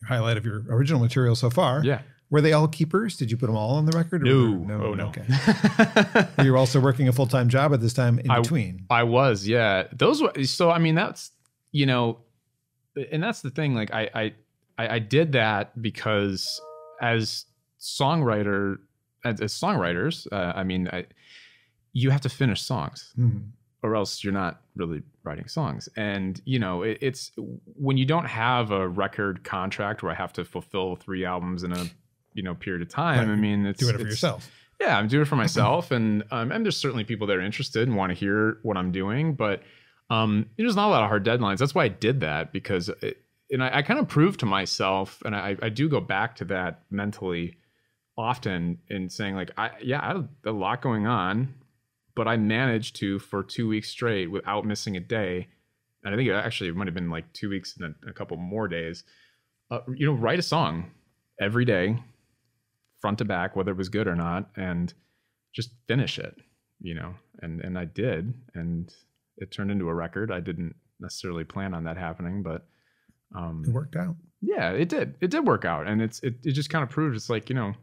[0.00, 1.84] your highlight of your original material so far.
[1.84, 2.00] Yeah.
[2.30, 3.18] Were they all keepers?
[3.18, 4.22] Did you put them all on the record?
[4.26, 4.82] or- No.
[4.82, 5.08] Oh, no.
[5.08, 5.24] Okay.
[6.42, 8.86] you were also working a full-time job at this time in I- between.
[8.88, 9.88] I was, yeah.
[9.92, 10.70] Those were so.
[10.70, 11.32] I mean, that's
[11.72, 12.20] you know,
[13.10, 13.74] and that's the thing.
[13.74, 14.34] Like, I I
[14.78, 16.58] I, I did that because
[17.02, 17.44] as
[17.80, 18.78] songwriter,
[19.24, 21.06] as, as songwriters, uh, I mean, I,
[21.92, 23.50] you have to finish songs, Mhm.
[23.82, 25.88] or else you're not really writing songs.
[25.96, 30.32] And you know, it, it's when you don't have a record contract where I have
[30.34, 31.84] to fulfill three albums in a
[32.34, 33.28] you know period of time.
[33.28, 33.32] Right.
[33.34, 34.50] I mean, it's Doing it for yourself.
[34.80, 37.86] yeah, I'm doing it for myself, and um, and there's certainly people that are interested
[37.88, 39.62] and want to hear what I'm doing, but
[40.10, 41.58] um, there's not a lot of hard deadlines.
[41.58, 43.21] That's why I did that because it,
[43.52, 46.44] and I, I kind of proved to myself, and I, I do go back to
[46.46, 47.58] that mentally
[48.16, 51.54] often in saying like, I yeah, I had a lot going on,
[52.16, 55.48] but I managed to for two weeks straight without missing a day,
[56.02, 58.36] and I think it actually might have been like two weeks and a, a couple
[58.38, 59.04] more days.
[59.70, 60.90] Uh, you know, write a song
[61.40, 61.98] every day,
[63.00, 64.92] front to back, whether it was good or not, and
[65.54, 66.36] just finish it.
[66.80, 68.92] You know, and and I did, and
[69.36, 70.32] it turned into a record.
[70.32, 72.66] I didn't necessarily plan on that happening, but
[73.34, 74.16] um, It worked out.
[74.40, 75.14] yeah, it did.
[75.20, 77.54] It did work out, and it's it, it just kind of proved it's like you
[77.56, 77.74] know,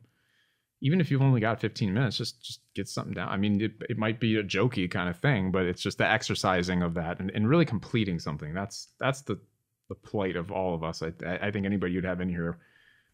[0.81, 3.29] even if you've only got 15 minutes, just just get something down.
[3.29, 6.09] I mean, it, it might be a jokey kind of thing, but it's just the
[6.09, 8.53] exercising of that and, and really completing something.
[8.53, 9.39] That's that's the
[9.89, 11.01] the plight of all of us.
[11.01, 12.59] I I think anybody you'd have in here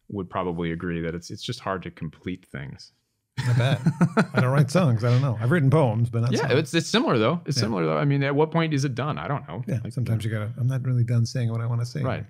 [0.08, 2.92] would probably agree that it's it's just hard to complete things.
[3.38, 3.80] I bet.
[4.34, 5.04] I don't write songs.
[5.04, 5.38] I don't know.
[5.40, 6.52] I've written poems, but not Yeah, songs.
[6.54, 7.40] it's it's similar though.
[7.46, 7.62] It's Yeah.
[7.62, 7.98] similar though.
[7.98, 9.18] I mean, at what point is it done?
[9.18, 9.62] I don't know.
[9.66, 9.80] yeah.
[9.84, 10.52] Like, Sometimes you gotta.
[10.58, 12.02] I'm not really done saying what I want to say.
[12.02, 12.24] Right.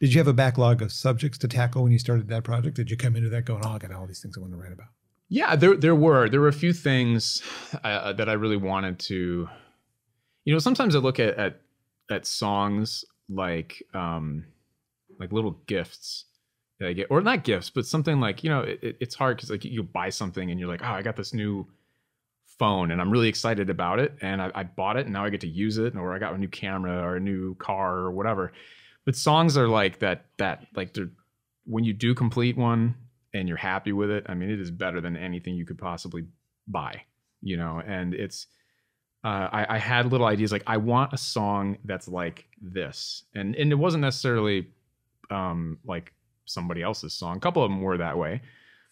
[0.00, 2.76] Did you have a backlog of subjects to tackle when you started that project?
[2.76, 4.58] Did you come into that going, "Oh, I got all these things I want to
[4.58, 4.88] write about"?
[5.28, 7.42] Yeah, there there were there were a few things
[7.82, 9.48] uh, that I really wanted to,
[10.44, 10.58] you know.
[10.58, 11.60] Sometimes I look at at,
[12.10, 14.44] at songs like um
[15.18, 16.26] like little gifts
[16.84, 19.36] that I get, or not gifts, but something like you know it, it- it's hard
[19.36, 21.66] because like you buy something and you're like, oh, I got this new
[22.58, 25.30] phone and I'm really excited about it and I, I bought it and now I
[25.30, 28.12] get to use it or I got a new camera or a new car or
[28.12, 28.52] whatever.
[29.04, 30.96] But songs are like that that like
[31.64, 32.94] when you do complete one
[33.32, 36.26] and you're happy with it, I mean, it is better than anything you could possibly
[36.68, 37.02] buy,
[37.42, 37.82] you know.
[37.84, 38.46] And it's,
[39.24, 43.56] uh, I, I had little ideas like I want a song that's like this, and
[43.56, 44.68] and it wasn't necessarily,
[45.30, 46.12] um, like
[46.46, 47.36] somebody else's song.
[47.36, 48.40] A couple of them were that way.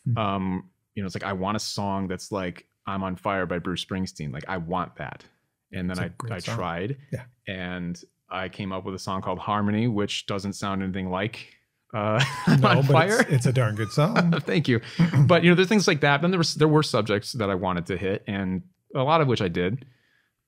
[0.06, 0.18] Hmm.
[0.18, 3.58] Um, you know, it's like I want a song that's like "I'm on Fire" by
[3.58, 4.32] Bruce Springsteen.
[4.32, 5.24] Like I want that,
[5.72, 6.56] and then It's I I song.
[6.56, 7.22] tried, Yeah.
[7.48, 11.46] and I came up with a song called Harmony, which doesn't sound anything like
[11.94, 13.20] uh, I'm No, on Fire.
[13.20, 14.32] It's, it's a darn good song.
[14.40, 14.80] Thank you.
[15.26, 16.20] But you know, there's things like that.
[16.22, 18.62] Then there was there were subjects that I wanted to hit, and
[18.94, 19.84] a lot of which I did.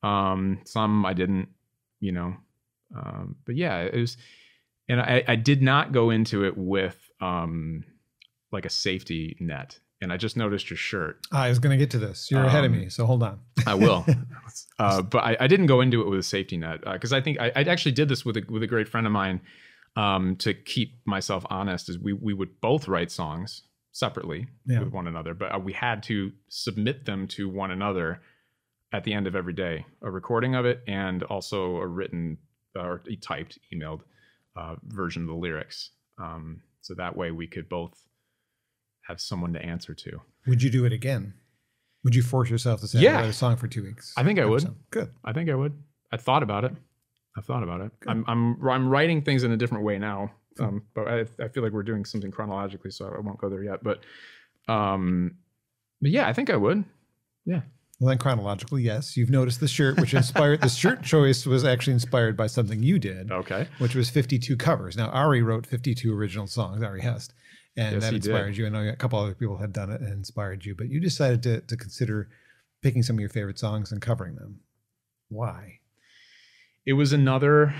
[0.03, 1.49] Um, some I didn't.
[2.01, 2.37] You know,
[2.95, 4.17] um, but yeah, it was.
[4.88, 7.85] And I, I did not go into it with um,
[8.53, 9.79] like a safety net.
[10.01, 11.20] And I just noticed your shirt.
[11.33, 12.31] I was going to get to this.
[12.31, 13.40] You're ahead of Um, me, so hold on.
[13.66, 14.05] I will.
[14.79, 17.40] uh, but I, I didn't go into it with a safety net because I think
[17.40, 19.40] I, I actually did this with a, with a great friend of mine
[19.97, 21.88] um, to keep myself honest.
[21.88, 24.81] Is we we would both write songs separately Yeah.
[24.81, 28.20] with one another, but uh, we had to submit them to one another
[28.92, 32.37] at the end of every day, a recording of it and also a written
[32.77, 34.01] uh, or typed, emailed
[34.57, 35.90] uh, version of the lyrics.
[36.19, 37.95] Um, so that way we could both
[39.07, 40.21] have someone to answer to.
[40.47, 41.35] Would you do it again?
[42.05, 43.23] Would you force yourself to say, Yeah.
[43.23, 44.12] A song for two weeks?
[44.17, 44.67] I think I would.
[44.90, 45.11] Good.
[45.25, 45.73] I think I would.
[46.12, 46.73] I thought about it.
[47.37, 47.90] I thought about it.
[48.07, 50.31] I'm I'm I'm writing things in a different way now.
[50.61, 53.64] Um, but I I feel like we're doing something chronologically, so I won't go there
[53.64, 53.83] yet.
[53.83, 54.05] But
[54.69, 55.38] um,
[56.01, 56.85] but yeah, I think I would.
[57.45, 57.62] Yeah.
[58.00, 59.16] Well, then chronologically, yes.
[59.16, 62.98] You've noticed the shirt, which inspired the shirt choice was actually inspired by something you
[62.98, 63.68] did, Okay.
[63.78, 64.96] which was 52 covers.
[64.96, 67.33] Now, Ari wrote 52 original songs, Ari Hest,
[67.76, 68.30] and Yes, that he did.
[68.30, 68.66] inspired you.
[68.66, 71.42] I know a couple other people had done it and inspired you, but you decided
[71.44, 72.28] to, to consider
[72.83, 74.61] picking some of your favorite songs and covering them.
[75.28, 75.78] Why?
[76.85, 77.74] It was another.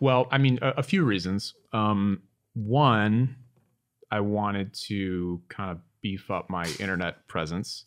[0.00, 1.54] Well, I mean, a, a few reasons.
[1.72, 2.22] Um,
[2.54, 3.36] one,
[4.10, 7.86] I wanted to kind of beef up my internet presence.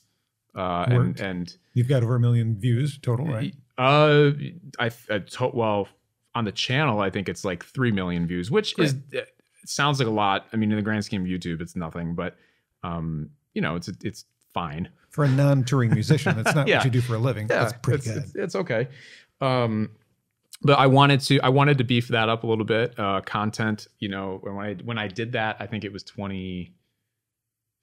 [0.55, 3.53] Uh, and and You've got over a million views total, right?
[3.77, 4.31] Uh,
[4.79, 5.87] I, I to, well
[6.33, 9.29] on the channel, I think it's like three million views, which is it
[9.65, 10.47] sounds like a lot.
[10.53, 12.35] I mean, in the grand scheme of YouTube, it's nothing, but
[12.83, 14.89] um, you know, it's it's fine.
[15.09, 16.77] For a non-touring musician, that's not Yeah.
[16.77, 17.47] what you do for a living.
[17.47, 18.23] that's pretty it's, good.
[18.23, 18.87] It's, it's okay.
[19.41, 19.89] Um,
[20.61, 22.97] but I wanted to I wanted to beef that up a little bit.
[22.99, 26.03] Uh, content, you know, when I when I did that, I think it was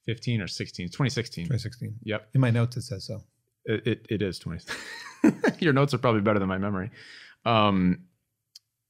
[0.06, 1.44] 2015 or 16, 2016.
[1.44, 1.94] 2016.
[2.04, 2.28] Yep.
[2.34, 3.22] In my notes, it says so.
[3.64, 4.64] It, it, it is 20.
[5.60, 6.90] Your notes are probably better than my memory.
[7.46, 8.00] Um,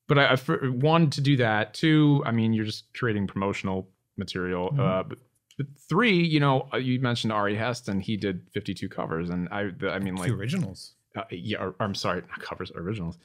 [0.08, 1.74] but I, I for, one to do that.
[1.74, 4.70] Two, I mean, you're just creating promotional material.
[4.70, 4.80] Mhm.
[4.80, 5.18] Uh, but,
[5.56, 8.00] but three, you know, uh, you mentioned Ari Heston.
[8.00, 10.94] He did 52 covers, and I, the, I mean, like, Two originals.
[11.16, 13.18] uh, yeah, or, I'm sorry, not covers, originals,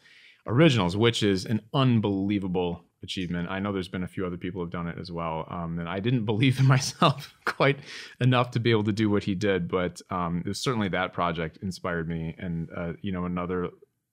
[0.46, 3.50] originals, which is an unbelievable achievement.
[3.50, 5.88] I know there's been a few other people who've done it as well, um, and
[5.88, 7.80] I didn't believe in myself quite
[8.20, 9.68] enough to be able to do what he did.
[9.68, 13.70] But um, it was certainly that project inspired me, and uh, you know, another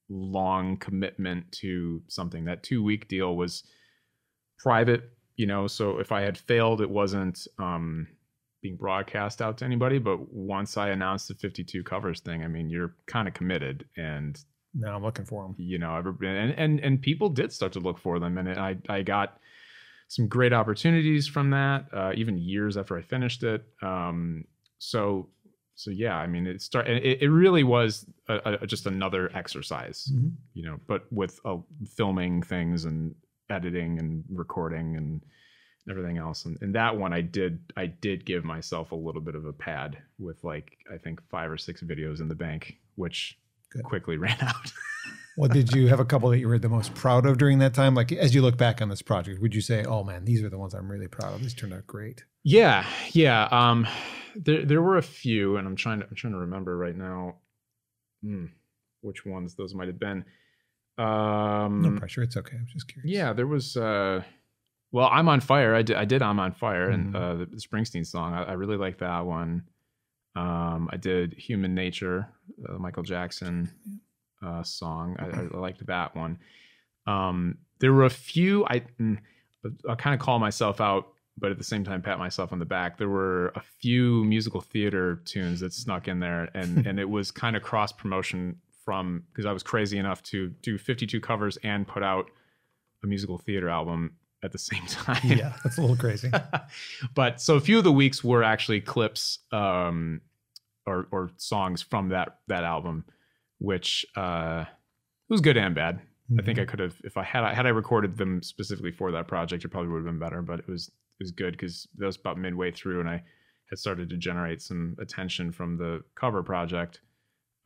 [0.09, 2.44] long commitment to something.
[2.44, 3.64] That two week deal was
[4.59, 5.66] private, you know.
[5.66, 7.38] So if I had failed, it wasn't.
[7.59, 8.09] Um,
[8.62, 12.70] being broadcast out to anybody but once i announced the 52 covers thing i mean
[12.70, 14.40] you're kind of committed and
[14.79, 15.55] Now I'm looking for them.
[15.59, 19.03] you know and and and people did start to look for them and i i
[19.03, 19.39] got
[20.09, 23.65] some great opportunities from that, uh, even years after I finished it.
[23.83, 24.45] Um,
[24.79, 25.29] so
[25.75, 30.09] so yeah, I mean, it start it, it really was a, a, just another exercise,
[30.15, 30.33] Mhm.
[30.55, 31.57] you know, but with uh,
[31.97, 33.17] filming things and
[33.51, 35.23] editing and recording and
[35.91, 36.45] everything else.
[36.47, 39.53] And, and that one, I did I did give myself a little bit of a
[39.53, 43.37] pad with like I think five or six videos in the bank, which
[43.73, 43.85] Good.
[43.85, 44.73] quickly ran out.
[45.37, 47.75] Well, did you have a couple that you were the most proud of during that
[47.75, 47.95] time?
[47.95, 50.49] Like, as you look back on this project, would you say, "Oh man, these are
[50.49, 51.43] the ones I'm really proud of.
[51.43, 53.45] These turned out great." Yeah, yeah.
[53.51, 53.87] Um,
[54.35, 57.37] there there were a few, and I'm trying to I'm trying to remember right now,
[58.23, 58.47] hmm,
[59.03, 60.25] which ones those might have been.
[60.99, 62.23] Um, No pressure.
[62.23, 62.57] It's okay.
[62.57, 63.11] I'm just curious.
[63.13, 63.77] yeah, there was.
[63.77, 64.23] Uh,
[64.93, 65.75] well, I'm on fire.
[65.75, 66.95] I did I did I'm on fire, Mhm.
[66.95, 68.33] and uh, the Springsteen song.
[68.33, 69.65] I, I really like that one.
[70.37, 72.29] Um, I did Human Nature,
[72.68, 73.70] uh, Michael Jackson
[74.44, 75.16] uh, song.
[75.18, 76.38] I, I liked that one.
[77.07, 78.66] Um, there were a few.
[78.66, 79.18] I mm,
[79.88, 82.66] I kind of call myself out, but at the same time pat myself on the
[82.66, 82.99] back.
[82.99, 87.31] There were a few musical theater tunes that snuck in there, and and it was
[87.31, 91.88] kind of cross promotion from because I was crazy enough to do 52 covers and
[91.88, 92.31] put out
[93.03, 94.16] a musical theater album
[94.47, 95.21] at the same time.
[95.25, 96.31] yeah, that's a little crazy.
[97.15, 100.23] but so a few of the weeks were actually clips um,
[100.87, 103.05] or or songs from that that album,
[103.59, 104.65] which uh,
[105.29, 106.01] was good and bad.
[106.39, 106.71] I think I Mm-hmm.
[106.71, 109.69] could have if I had I had I recorded them specifically for that project, it
[109.69, 110.43] probably would have been better.
[110.43, 113.23] But it was it was good because that was about midway through, and I
[113.71, 117.01] had started to generate some attention from the cover project,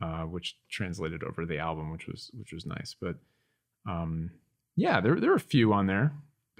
[0.03, 2.95] uh, which translated over to the album, which was which was nice.
[2.99, 3.15] But
[3.89, 4.29] um,
[4.75, 6.11] yeah, there there were a few on there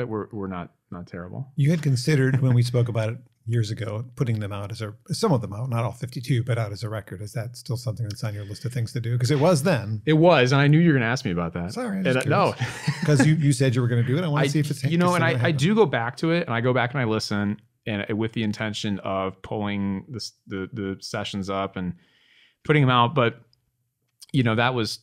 [0.02, 1.48] that were were not not terrible.
[1.56, 4.94] You had considered when we spoke about it years ago, putting them out as a
[5.10, 7.22] some of them out, not all 52, but out as a record.
[7.22, 9.14] Is that still something that's on your list of things to do?
[9.14, 10.02] Because it was then.
[10.06, 11.74] It was, and I knew you were going to ask me about that.
[11.74, 12.54] Sorry, And just I- no,
[13.00, 14.24] Because you, you said you were going to do it.
[14.24, 16.32] I want to see if it's you know, and I, I do go back to
[16.32, 20.06] it, and I go back and I listen, and uh, with the intention of pulling
[20.10, 21.94] the the, the sessions up and
[22.64, 23.14] putting them out.
[23.16, 23.40] But
[24.34, 25.00] you know, that was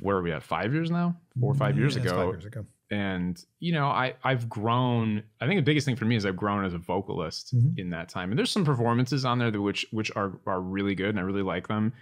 [0.00, 0.42] where are we at?
[0.42, 2.66] Five years now, four or five years Yeah, ago, Five years ago.
[2.94, 5.22] And you know, I I've grown.
[5.40, 7.78] I think the biggest thing for me is I've grown as a vocalist Mhm.
[7.78, 10.94] in that time, and there's some performances on there that which which are are really
[10.94, 11.92] good, and I really like them.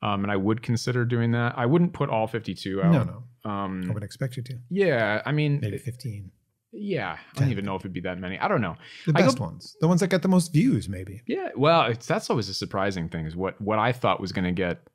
[0.00, 1.58] Um, and I would consider doing that.
[1.58, 2.92] I wouldn't put all 52 out.
[2.92, 3.24] No, no.
[3.44, 4.54] I Um, would expect you to.
[4.70, 6.30] yeah, I mean, Maybe 15.
[6.70, 7.42] yeah, I Ten.
[7.42, 8.38] don't even know if it'd be that many.
[8.38, 8.76] I don't know.
[9.06, 9.76] The I go- best ones.
[9.80, 11.22] The ones that got the most views, maybe.
[11.26, 13.26] Yeah, well, it's, that's always a surprising thing.
[13.26, 14.86] Is what what I thought was going to get,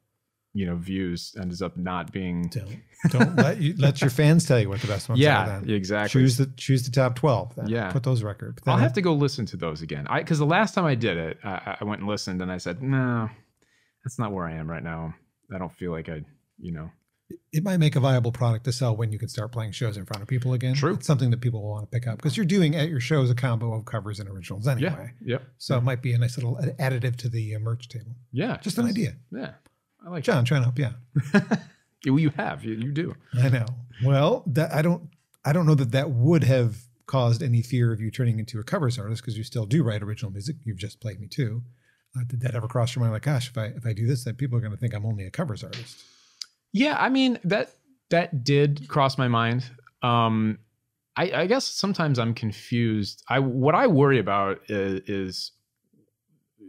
[0.54, 2.48] you know, views ends up not being.
[2.50, 5.60] Don't don't let you let your fans tell you what the best ones Yeah, are.
[5.62, 6.22] Then exactly.
[6.22, 7.56] choose the choose the top 12.
[7.56, 7.68] Then.
[7.68, 7.92] Yeah.
[7.92, 8.62] put those records.
[8.68, 10.06] I'll have to go listen to those again.
[10.10, 12.58] I because the last time I did it, I, I went and listened, and I
[12.58, 13.30] said, no,
[14.04, 15.13] that's not where I am right now.
[15.54, 16.22] I don't feel like I,
[16.60, 16.89] you know,
[17.52, 20.06] It might make a viable product to sell when you can start playing shows in
[20.06, 20.74] front of people again.
[20.76, 20.94] True.
[20.94, 23.30] It's something that people will want to pick up because you're doing at your shows
[23.30, 25.13] a combo of covers and originals anyway.
[25.22, 28.16] yeah, yep, So it might be a nice little additive to the uh, merch table.
[28.32, 29.16] yeah, Just an idea.
[29.32, 29.52] Yeah,
[30.06, 30.24] I like.
[30.24, 31.60] John, trying to help you out.
[32.06, 33.16] Well, you have, you, you do.
[33.42, 33.66] I know.
[34.04, 35.10] Well, that I don't
[35.46, 38.63] I don't know that that would have caused any fear of you turning into a
[38.63, 40.58] covers artist because you still do write original music.
[40.63, 41.62] You've just played me too.
[42.18, 43.13] Uh, did that ever cross your mind?
[43.13, 45.06] Like, gosh, if I if I do this, then people are going to think I'm
[45.06, 46.04] only a covers artist.
[46.72, 47.72] Yeah, I mean that
[48.10, 49.70] that did cross my mind.
[50.02, 50.60] Um,
[51.16, 53.24] I, I guess sometimes I'm confused.
[53.30, 55.52] I what I worry about is, is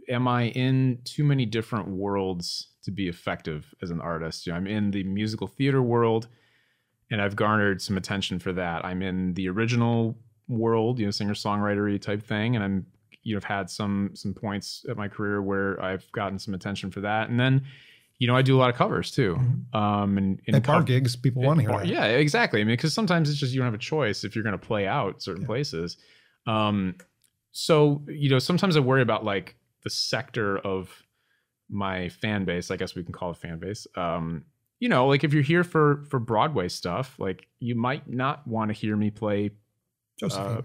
[0.07, 4.45] am I in too many different worlds to be effective as an artist?
[4.47, 6.27] You know, I'm in the musical theater world,
[7.11, 8.83] and I've garnered some attention for that.
[8.85, 10.17] I'm in the original
[10.47, 12.85] world, you know, singer songwritery type thing, and I'm
[13.23, 16.91] you know have had some some points at my career where I've gotten some attention
[16.91, 17.63] for that, and then
[18.19, 19.35] you know I do a lot of covers too.
[19.73, 21.87] Um, and, and At bar cov- gigs, people want to hear Bar- that.
[21.87, 22.61] Yeah, exactly.
[22.61, 24.65] I mean, because sometimes it's just you don't have a choice if you're going to
[24.65, 25.47] play out certain Yeah.
[25.47, 25.97] places.
[26.47, 26.95] Um,
[27.51, 31.03] so you know, sometimes I worry about like the sector of
[31.69, 32.71] my fan base.
[32.71, 33.87] I guess we can call it fan base.
[33.95, 34.45] Um,
[34.79, 38.69] you know, like if you're here for for Broadway stuff, like you might not want
[38.69, 39.51] to hear me play
[40.23, 40.61] uh,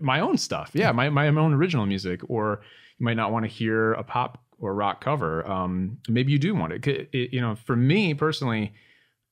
[0.00, 0.70] my own stuff.
[0.74, 2.62] Yeah, my, my own original music, or
[2.98, 5.46] you might not want to hear a pop or rock cover.
[5.48, 6.86] Um, maybe you do want it.
[7.12, 7.32] It.
[7.32, 8.72] You know, for me personally,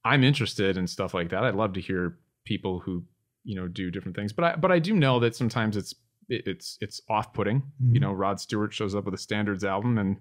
[0.05, 1.45] I'm interested in stuff like that.
[1.45, 3.05] I'd love to hear people who
[3.45, 5.95] you know do different things, but I but I do know that sometimes it's
[6.29, 7.63] it, it's it's off putting.
[7.81, 8.03] You Mhm.
[8.03, 10.17] know, Rod Stewart shows up with a standards album and.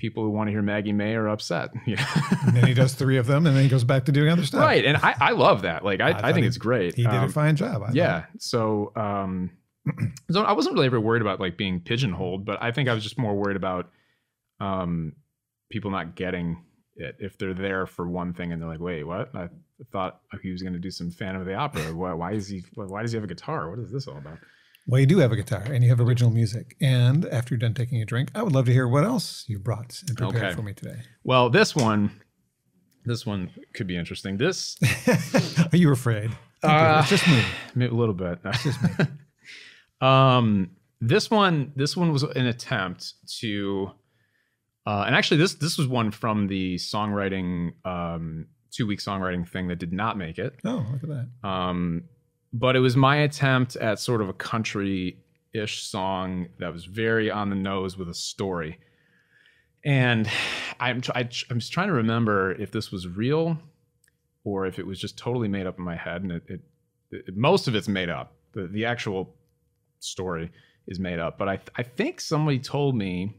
[0.00, 1.70] People who want to hear Maggie May are upset.
[1.86, 2.04] You know?
[2.46, 4.44] and then he does three of them, and then he goes back to doing other
[4.44, 4.62] stuff.
[4.62, 5.84] right, and I, I love that.
[5.84, 6.94] Like I, I I, think he- it's great.
[6.94, 7.82] He did Um, a fine job.
[7.82, 8.28] I yeah thought.
[8.42, 9.50] so um
[10.30, 13.02] so i wasn't really ever worried about like being pigeonholed but i think i was
[13.02, 13.88] just more worried about
[14.60, 15.12] um
[15.70, 16.62] people not getting
[16.96, 17.16] it.
[17.18, 19.34] If they're there for one thing and they're like, "Wait, what?
[19.34, 19.48] I
[19.90, 21.94] thought he was going to do some Phantom of the Opera.
[21.94, 22.62] Why, why is he?
[22.74, 23.70] Why does he have a guitar?
[23.70, 24.36] What is this all about?"
[24.86, 26.76] Well, you do have a guitar and you have original music.
[26.80, 29.58] And after you're done taking a drink, I would love to hear what else you
[29.58, 30.54] brought and prepared Okay.
[30.54, 31.02] for me today.
[31.22, 32.10] Well, this one,
[33.04, 34.36] this one could be interesting.
[34.36, 34.76] This
[35.72, 36.30] Are you afraid?
[36.62, 36.80] Don't do it.
[36.80, 37.26] Uh, it's just
[37.76, 37.86] me.
[37.86, 38.38] a little bit.
[38.62, 38.90] Just me.
[40.00, 40.70] Um,
[41.02, 43.90] this one, this one was an attempt to,
[44.86, 49.68] uh, and actually, this this was one from the songwriting, um, two week songwriting thing
[49.68, 50.54] that did not make it.
[50.64, 51.48] Oh, look at that.
[51.48, 52.04] Um,
[52.52, 55.18] but it was my attempt at sort of a country
[55.52, 58.78] ish song that was very on the nose with a story.
[59.84, 60.28] And
[60.78, 63.58] I'm I, tr- I'm just trying to remember if this was real
[64.44, 66.22] or if it was just totally made up in my head.
[66.22, 66.60] And it, it,
[67.10, 68.34] it most of it's made up.
[68.52, 69.34] The the actual
[70.00, 70.50] story
[70.86, 71.38] is made up.
[71.38, 73.36] But I I think somebody told me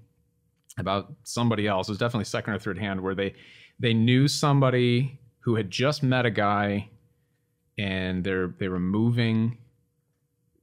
[0.77, 1.87] about somebody else.
[1.87, 3.35] It was definitely second or third hand where they
[3.79, 6.89] they knew somebody who had just met a guy
[7.81, 9.57] and they're they were moving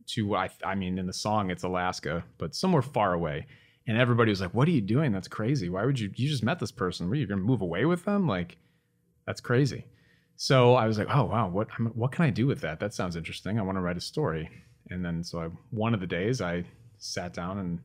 [0.06, 3.46] to I I mean in the song it's Alaska, but somewhere far away.
[3.86, 5.12] And everybody was like, "What are you doing?
[5.12, 5.70] That's crazy.
[5.70, 6.10] Why would you?
[6.14, 7.10] You just met this person.
[7.10, 8.28] Are you going to move away with them?
[8.28, 8.58] Like,
[9.26, 9.86] that's crazy."
[10.36, 12.80] So I was like, "Oh wow, what what can I do with that?
[12.80, 13.58] That sounds interesting.
[13.58, 14.50] I want to write a story."
[14.90, 16.64] And then so I one of the days I
[16.98, 17.80] sat down and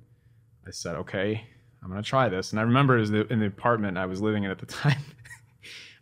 [0.67, 1.41] I said, "Okay,
[1.81, 4.43] I'm going to try this." And I remember the, in the apartment I was living
[4.43, 5.03] in at the time.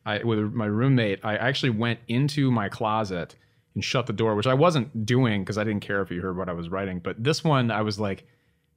[0.05, 3.35] I with my roommate, I actually went into my closet
[3.75, 6.35] and shut the door, which I wasn't doing because I didn't care if he heard
[6.37, 6.99] what I was writing.
[6.99, 8.25] But this one, I was like,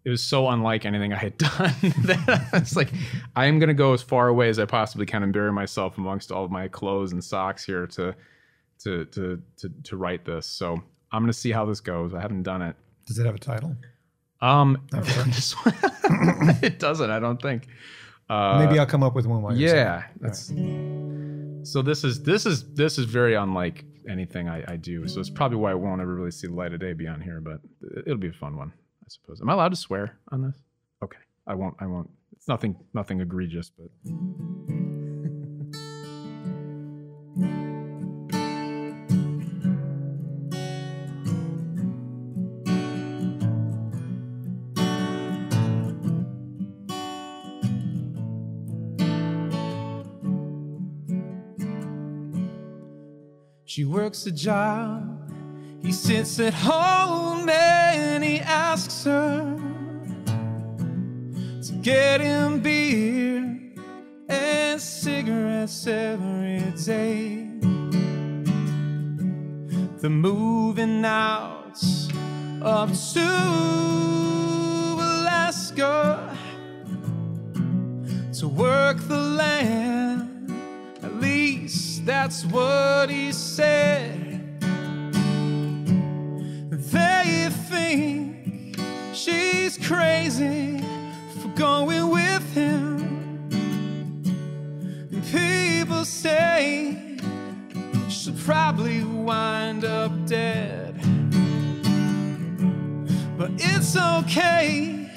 [0.04, 2.90] it was so unlike anything I had done that I was like,
[3.34, 6.30] I am gonna go as far away as I possibly can and bury myself amongst
[6.30, 8.14] all of my clothes and socks here to
[8.80, 10.46] to to to, to write this.
[10.46, 12.12] So I'm gonna see how this goes.
[12.14, 12.76] I haven't done it.
[13.06, 13.74] Does it have a title?
[14.40, 15.22] Um, Okay.
[15.26, 15.74] this one-
[16.62, 17.10] it doesn't.
[17.10, 17.66] I don't think.
[18.28, 20.50] Uh, Maybe I'll come up with one while yeah, that's.
[21.64, 25.08] So this is this is this is very unlike anything I, I do.
[25.08, 27.40] So it's probably why I won't ever really see the light of day beyond here.
[27.40, 27.60] But
[28.06, 29.40] it'll be a fun one, I suppose.
[29.40, 30.56] Am I allowed to swear on this?
[31.02, 31.74] Okay, I won't.
[31.80, 32.10] I won't.
[32.36, 33.88] It's nothing nothing egregious, but.
[53.74, 55.32] She works a job.
[55.82, 59.58] He sits at home and he asks her
[61.60, 63.58] to get him beer
[64.28, 67.48] and cigarettes every day.
[69.98, 71.82] The moving out
[72.62, 73.28] up to
[75.00, 76.38] Alaska
[78.34, 80.13] to work the land.
[82.04, 84.60] That's what he said.
[86.70, 88.78] They think
[89.14, 90.84] she's crazy
[91.40, 93.48] for going with him.
[95.32, 97.16] People say
[98.10, 101.00] she'll probably wind up dead.
[103.38, 105.08] But it's okay,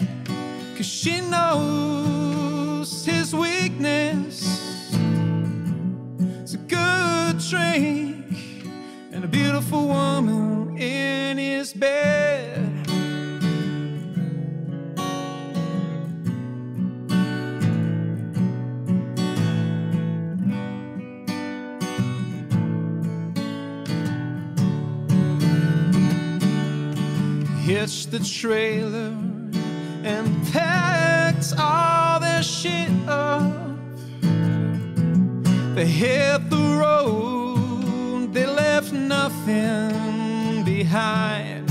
[0.78, 2.07] cause she knows
[6.68, 8.26] good drink
[9.12, 12.64] and a beautiful woman in his bed.
[27.64, 29.14] Hitched the trailer
[30.04, 32.90] and packed all their shit.
[35.78, 41.70] They hit the road, they left nothing behind.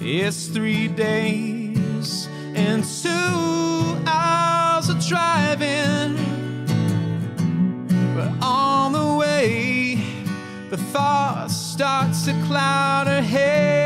[0.00, 6.16] It's three days and two hours of driving.
[8.16, 10.02] But on the way,
[10.70, 13.77] the thoughts starts to cloud her head.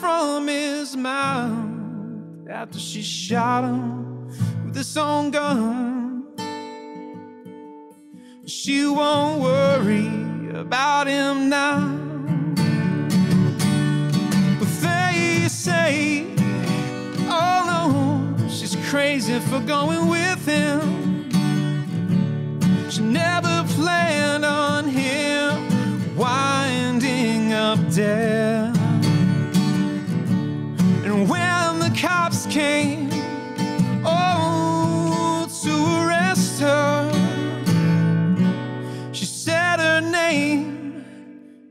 [0.00, 4.26] From his mouth after she shot him
[4.64, 6.24] with his own gun.
[8.46, 10.08] She won't worry
[10.58, 11.80] about him now.
[14.58, 16.24] But they say,
[17.28, 21.30] oh no, she's crazy for going with him.
[22.90, 24.19] She never planned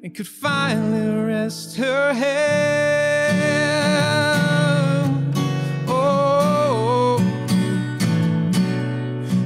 [0.09, 3.35] and could finally rest her head.
[5.87, 7.19] Oh,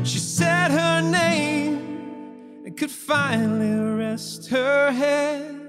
[0.05, 5.59] she said her name and could finally rest her head.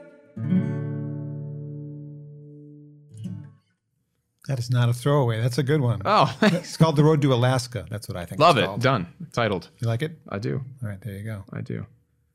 [4.47, 5.41] That is not a throwaway.
[5.41, 6.03] That's a good one.
[6.05, 7.85] Oh, It's called The Road to Alaska.
[7.91, 8.41] That's what I think.
[8.41, 8.67] love it's it.
[8.67, 8.81] called.
[8.83, 9.09] Done.
[9.33, 9.71] Titled.
[9.81, 10.21] You like it?
[10.29, 10.63] I do.
[10.85, 11.43] All right, there you go.
[11.53, 11.85] I do.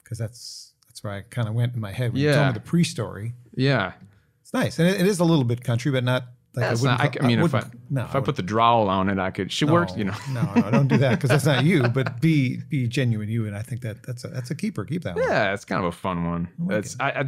[0.04, 2.48] Because that's that's where I kind of went in my head when you told Yeah.
[2.50, 3.34] me the pre-story.
[3.56, 3.94] Yeah.
[4.42, 6.24] It's nice, and it, it is a little bit country, but not
[6.56, 8.90] like That's I not, I, I mean, if I, no, if I put the drawl
[8.90, 9.52] on it, I could.
[9.52, 10.16] She no, works, you know.
[10.32, 11.84] no, no, don't do that because that's not you.
[11.88, 14.84] But be be genuine you, and I think that that's a that's a keeper.
[14.86, 15.24] Keep that one.
[15.26, 16.50] Yeah, it's kind of a fun one.
[16.58, 17.26] like it's I, I,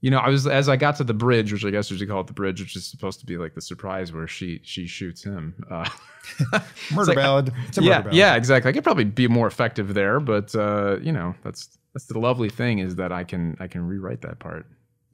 [0.00, 2.08] you know, I was as I got to the bridge, which I guess we should
[2.08, 4.88] call it the bridge, which is supposed to be like the surprise where she she
[4.88, 5.54] shoots him.
[5.70, 5.88] Uh,
[6.92, 7.52] Murder like- ballad.
[7.68, 8.16] It's a murder yeah, ballad.
[8.16, 8.68] yeah, exactly.
[8.70, 12.48] I could probably be more effective there, but uh, you know, that's that's the lovely
[12.48, 14.66] thing is that I can I can rewrite that part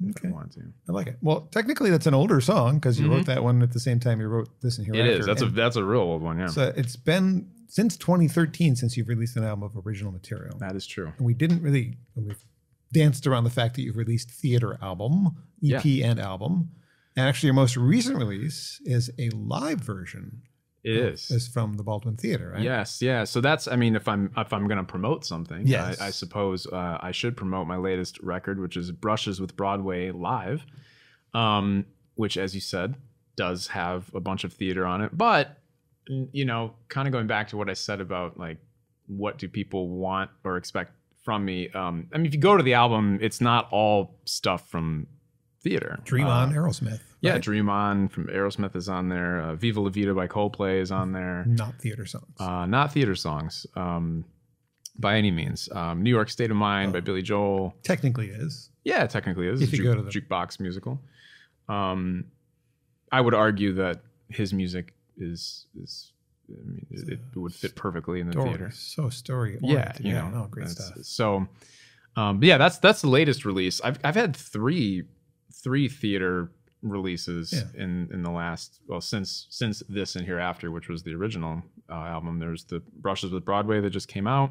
[0.05, 0.29] if Okay.
[0.29, 0.61] I want to.
[0.89, 1.17] I like it.
[1.23, 4.21] Well, technically, that's an older song because you wrote that one at the same time
[4.21, 4.97] you wrote this and Mm-hmm.
[4.97, 5.27] It is.
[5.27, 6.39] That's a that's a real old one.
[6.39, 10.59] Yeah, So it's been since 2013 since you've released an album of original material.
[10.59, 11.13] that is true.
[11.17, 12.45] And we didn't really, we've
[12.93, 16.71] danced around the fact that you've released theater album, EP and album.
[17.17, 20.43] And actually, your most recent release is a live version.
[20.85, 21.31] It is.
[21.31, 22.63] Is from the Baldwin Theater, right?
[22.63, 23.25] Yes, yeah.
[23.25, 26.01] So that's, I mean, if I'm if I'm going to promote something, Yes.
[26.01, 30.11] I, I suppose uh, I should promote my latest record, which is Brushes with Broadway
[30.11, 30.67] live,
[31.33, 32.97] um, which, as you said,
[33.37, 35.17] does have a bunch of theater on it.
[35.17, 35.59] But
[36.07, 38.59] you know, kind of going back to what I said about like
[39.07, 40.93] what do people want or expect
[41.25, 41.71] from me.
[41.71, 45.07] Um, I mean, if you go to the album, it's not all stuff from
[45.65, 45.99] theater.
[46.05, 47.01] Dream Uh, On, Aerosmith.
[47.21, 47.43] Yeah, right?
[47.43, 49.41] Dream On from Aerosmith is on there.
[49.41, 51.45] Uh, Viva La Vida by Coldplay is on there.
[51.47, 52.37] Not theater songs.
[52.39, 54.25] Uh, not theater songs um,
[54.99, 55.69] by any means.
[55.73, 57.75] Um, New York State of Mind by Billy Joel.
[57.83, 58.71] Technically is.
[58.85, 59.61] Yeah, technically is.
[59.63, 61.01] If you ju- go to the- jukebox musical.
[61.69, 62.27] Um,
[63.11, 66.13] I would argue that his music is is
[66.51, 68.49] I mean, it, it would fit perfectly in the Story.
[68.51, 68.71] theater.
[68.75, 69.59] So story.
[69.63, 70.99] Yeah, you yeah, know, no, great stuff.
[71.03, 71.47] So,
[72.17, 73.81] um, but yeah, that's that's the latest release.
[73.83, 75.05] I've I've had three
[75.63, 76.51] three theater
[76.83, 77.83] releases Yeah.
[77.83, 81.95] in in the last well since since this and hereafter, which was the original uh,
[81.95, 82.39] album.
[82.39, 84.51] There's the Brushes with Broadway that just came out,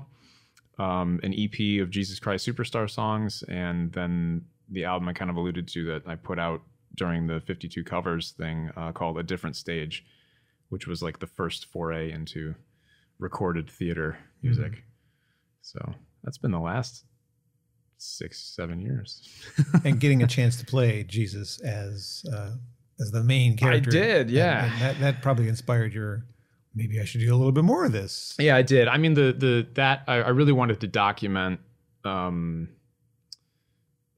[0.80, 5.38] um, an EP of Jesus Christ Superstar songs, and then the album I kind of
[5.38, 6.62] alluded to that I put out
[6.95, 10.06] during the 52 covers thing uh, called A Different Stage,
[10.70, 12.56] which was like the first foray into
[13.20, 14.84] recorded theater music.
[15.62, 15.80] So
[16.24, 17.04] that's been the last
[18.04, 19.28] six, seven years.
[19.86, 22.51] and getting a chance to play Jesus as uh,
[22.99, 23.89] as the main character.
[23.89, 24.72] I did, And- yeah.
[24.72, 26.26] and that that probably inspired your.
[26.76, 28.36] Maybe I should do a little bit more of this.
[28.39, 28.88] Yeah, I did.
[28.88, 31.60] I mean, the the that I, I really wanted to document.
[32.04, 32.70] Um,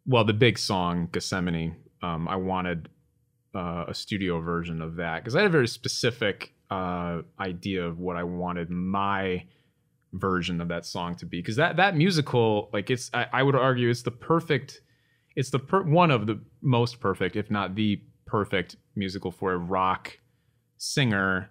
[0.05, 1.75] well, the big song Gethsemane.
[2.01, 2.89] Um, I wanted
[3.55, 7.99] uh, a studio version of that because I had a very specific uh, idea of
[7.99, 9.45] what I wanted my
[10.19, 11.39] version of that song to be.
[11.39, 14.81] Because that that musical, like it's, I, I would argue, it's the perfect.
[15.35, 19.57] It's the per- one of the most perfect, if not the perfect musical for a
[19.57, 20.17] rock
[20.77, 21.49] singer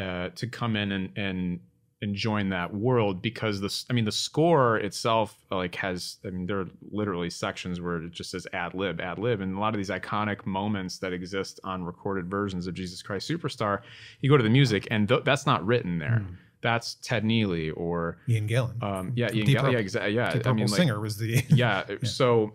[0.00, 1.60] uh, to come in and and
[2.02, 6.46] and join that world because the I mean the score itself like has I mean
[6.46, 9.72] there are literally sections where it just says ad lib ad lib and a lot
[9.74, 13.80] of these iconic moments that exist on recorded versions of Jesus Christ Superstar
[14.20, 16.22] you go to the music and th- that's not written there
[16.66, 18.82] that's Ted Neeley or Ian Gillan.
[18.82, 21.84] um yeah Ian Gillan, yeah exactly yeah Deep I mean like singer was the yeah,
[22.02, 22.52] so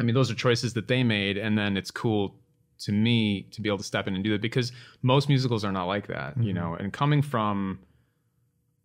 [0.00, 2.34] i mean those are choices that they made and then it's cool
[2.78, 4.72] to me to be able to step in and do that because
[5.02, 7.80] most musicals are not like that you know and coming from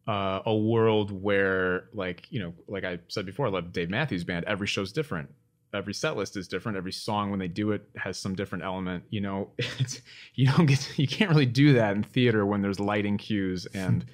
[0.08, 4.24] uh, a world where like you know like i said before i love dave matthews
[4.24, 5.30] band every show's different
[5.74, 6.78] every set list is different.
[6.78, 9.04] Every song when they do it has some different element.
[9.10, 10.02] You know, it's,
[10.36, 13.66] you don't get to- you can't really do that in theater when there's lighting cues
[13.74, 14.06] and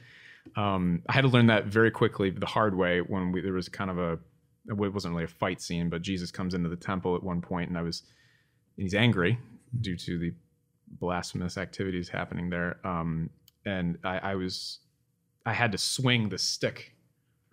[0.56, 3.70] um, I had to learn that very quickly the hard way when we, there was
[3.70, 4.20] kind of a
[4.68, 7.70] it wasn't really a fight scene, but Jesus comes into the temple at one point
[7.70, 8.04] and I was
[8.78, 9.38] and he's angry
[9.82, 10.34] due to the
[11.00, 12.78] blasphemous activities happening there.
[12.86, 13.30] Um,
[13.66, 14.80] and I, I was
[15.46, 16.94] I had to swing the stick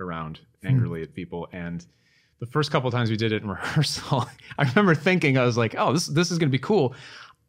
[0.00, 1.86] around angrily at people and
[2.38, 4.28] the first couple of times we did it in rehearsal,
[4.58, 6.94] I remember thinking, I was like, oh, this this is gonna be cool.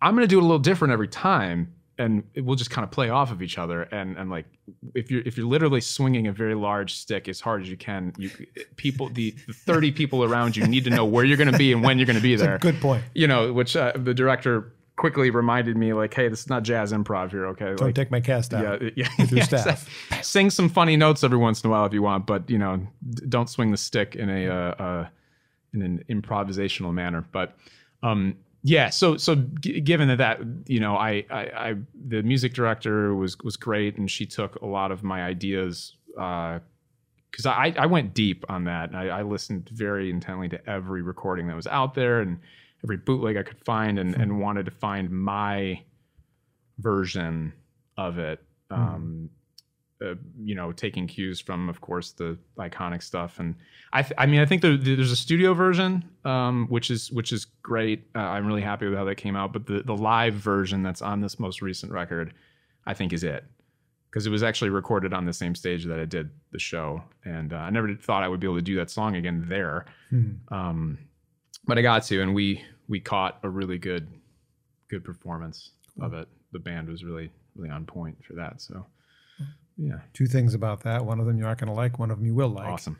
[0.02, 2.92] I'm gonna do it a little different every time, and it will just kind of
[2.92, 3.84] play off of each other.
[3.84, 4.46] And and like,
[4.96, 8.14] if you're if you're literally swinging a very large stick as hard as you can,
[8.18, 8.30] you
[8.76, 11.84] people the, the 30 people around you need to know where you're gonna be and
[11.84, 12.58] when you're gonna be It's a there.
[12.60, 13.04] good point.
[13.14, 16.92] You know, which uh, the director quickly reminded me, like, hey, this is not jazz
[16.92, 17.66] improv here, okay?
[17.66, 18.82] Don't Like, take my cast out.
[18.82, 19.68] yeah, yeah, with your yeah, staff.
[20.12, 20.24] exactly.
[20.24, 22.78] Sing some funny notes every once in a while if you want, but you know,
[23.08, 25.08] d- don't swing the stick in a uh, uh,
[25.74, 27.24] in an improvisational manner.
[27.32, 27.56] But
[28.02, 28.38] um,
[28.68, 33.16] yeah, so so g- given that that you know, I, I I the music director
[33.16, 35.96] was was great, and she took a lot of my ideas.
[36.20, 36.60] Uh,
[37.30, 38.90] because I, I went deep on that.
[38.90, 42.40] And I, I listened very intently to every recording that was out there and
[42.84, 44.40] every bootleg I could find, and, and hmm.
[44.40, 45.84] wanted to find my
[46.80, 47.54] version
[47.96, 48.42] of it.
[48.72, 48.82] Hmm.
[48.82, 49.30] Um,
[50.04, 53.40] uh, you know, taking cues from, of course, the iconic stuff.
[53.40, 53.56] And
[53.94, 57.32] I, th- I mean, I think there, there's a studio version, um, which is which
[57.32, 58.08] is great.
[58.16, 59.54] Uh, I'm really happy with how that came out.
[59.54, 62.34] But the the live version that's on this most recent record,
[62.86, 63.44] I think, is it
[64.10, 67.54] because it was actually recorded on the same stage that I did the show, and
[67.54, 69.86] uh, I never thought I would be able to do that song again there.
[70.10, 70.32] Hmm.
[70.50, 70.98] Um,
[71.66, 74.08] but I got to, and we we caught a really good
[74.90, 76.28] good performance of it.
[76.52, 78.62] The band was really really on point for that.
[78.62, 78.86] So
[79.78, 81.06] yeah, Two things about that.
[81.06, 82.00] One of them you're not going to like.
[82.00, 82.68] One of them you will like.
[82.68, 82.98] awesome.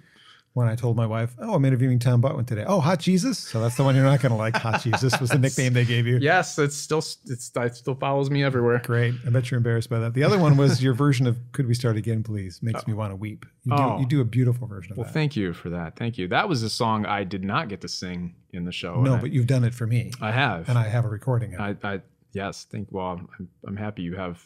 [0.54, 3.38] When I told my wife, "Oh, I'm interviewing Tom Butwin today." Oh, Hot Jesus.
[3.38, 4.56] So that's the one you're not going to like.
[4.56, 6.18] Hot Jesus was the nickname they gave you.
[6.20, 8.82] Yes, it's still it's it still follows me everywhere.
[8.84, 9.14] Great.
[9.26, 10.16] I bet you're embarrassed by that.
[10.16, 13.12] The other one was your version of "Could We Start Again, Please?" Makes me want
[13.12, 13.46] to weep.
[13.66, 14.00] You do, Oh.
[14.00, 15.10] you do a beautiful version of Well, that.
[15.10, 15.96] Well, thank you for that.
[15.96, 16.28] Thank you.
[16.28, 18.96] That was a song I did not get to sing in the show.
[19.04, 20.68] no, and I- but you've done it for me, I have.
[20.70, 21.78] and I have a recording of it.
[21.84, 22.02] I, I
[22.34, 22.88] yes, think.
[22.90, 23.06] Well,
[23.38, 24.44] I'm, I'm happy you have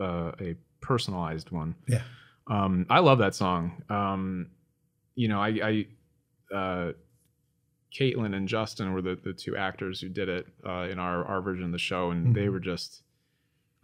[0.00, 1.74] uh, a personalized one.
[1.88, 2.02] Yeah.
[2.48, 3.82] Um, I love that song.
[3.88, 4.50] Um,
[5.14, 5.86] you know, I,
[6.52, 6.92] I uh,
[7.98, 11.40] Caitlin and Justin were the, the two actors who did it uh, in our, our
[11.42, 12.52] version of the show, and they Mhm.
[12.52, 13.02] were just.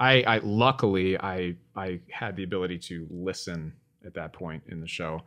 [0.01, 3.73] I, I luckily I I had the ability to listen
[4.07, 5.23] at that point in the show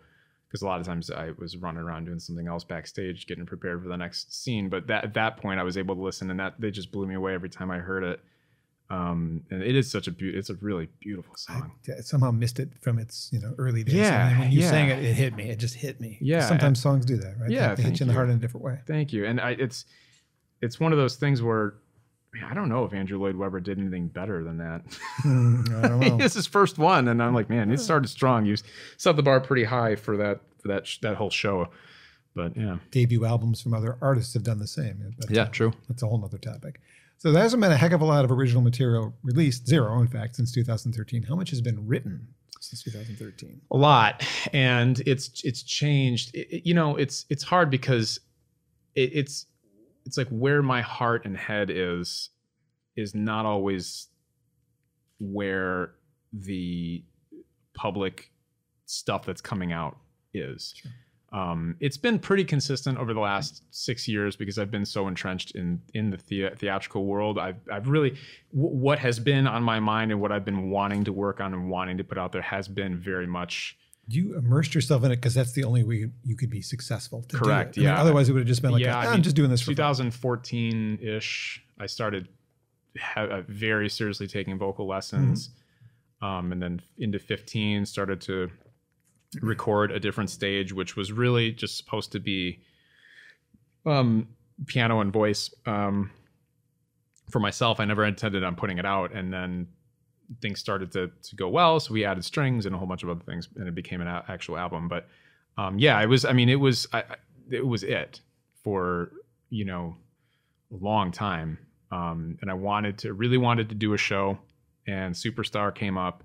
[0.48, 3.84] because a lot of times I was running around doing something else backstage, getting prepared
[3.84, 4.70] for the next scene.
[4.70, 7.06] But that at that point, I was able to listen, and that they just blew
[7.06, 8.22] me away every time I heard it.
[8.92, 11.72] Um, and it is such a beautiful, it's a really beautiful I song.
[11.84, 13.96] d- somehow missed it from its you know early days.
[13.96, 14.70] Yeah, and when you yeah.
[14.70, 15.50] sang it, it hit me.
[15.50, 16.18] It just hit me.
[16.20, 17.50] Yeah, Sometimes songs do that, right?
[17.50, 18.80] Yeah, they, hit you in the heart in a different way.
[18.86, 19.26] Thank you.
[19.26, 19.86] And I, it's
[20.62, 21.76] it's one of those things where
[22.34, 24.82] man, I don't know if Andrew Lloyd Webber did anything better than that.
[25.24, 26.18] I don't know.
[26.20, 28.46] it's his first one, and I'm like, man, it started strong.
[28.46, 28.58] You
[28.98, 31.70] set the bar pretty high for that for that sh- that whole show.
[32.36, 35.16] But yeah, Debut albums from other artists have done the same.
[35.30, 35.72] Yeah, a- true.
[35.88, 36.82] That's a whole nother topic.
[37.22, 40.08] So there hasn't been a heck of a lot of original material released, zero in
[40.08, 41.22] fact, since 2013.
[41.22, 42.28] How much has been written
[42.60, 43.62] since 2013?
[43.72, 48.20] a lot and it's it's changed It- it- you know it's it's hard because
[48.96, 49.46] it, it's
[50.08, 52.32] it's like where my heart and head is
[52.96, 54.08] is not always
[55.20, 55.94] where
[56.34, 57.04] the
[57.76, 58.32] public
[58.88, 59.96] stuff that's coming out
[60.34, 60.92] is Sure.
[61.34, 65.52] Um, it's been pretty consistent over the last six years because I've been so entrenched
[65.56, 67.40] in in the, thea- theatrical world.
[67.40, 68.12] I've I've really
[68.54, 71.54] w- what has been on my mind and what I've been wanting to work on
[71.54, 73.78] and wanting to put out there has been very much
[74.08, 77.22] You immersed yourself in it because that's the only way you could be successful.
[77.22, 77.78] To do Correct.
[77.78, 78.02] I mean, yeah.
[78.02, 79.62] otherwise, it would have just been like, Yeah, "Ah, I I'm mean, just doing this
[79.62, 81.64] for fun." 2014 ish.
[81.80, 82.28] I started
[83.00, 85.50] ha- uh, very seriously taking vocal lessons,
[86.22, 86.26] Mm-hmm.
[86.26, 88.50] um, and then into 15 started to
[89.42, 92.60] record a different stage, which was really just supposed to be
[93.86, 94.28] um,
[94.66, 95.54] piano and voice.
[95.66, 96.12] Um,
[97.30, 99.68] for myself, I never intended on putting it out, and then
[100.42, 103.10] things started to to go well, so we added strings and a whole bunch of
[103.10, 104.88] other things, and it became an a- actual album.
[104.88, 105.08] But
[105.58, 106.26] um, yeah, it was.
[106.26, 106.88] I mean, it was.
[106.94, 107.04] I,
[107.50, 108.22] it was it
[108.64, 109.12] for
[109.50, 109.96] you know
[110.72, 111.58] a long time,
[111.92, 114.38] um, and I wanted to really wanted to do a show,
[114.88, 116.24] and Superstar came up,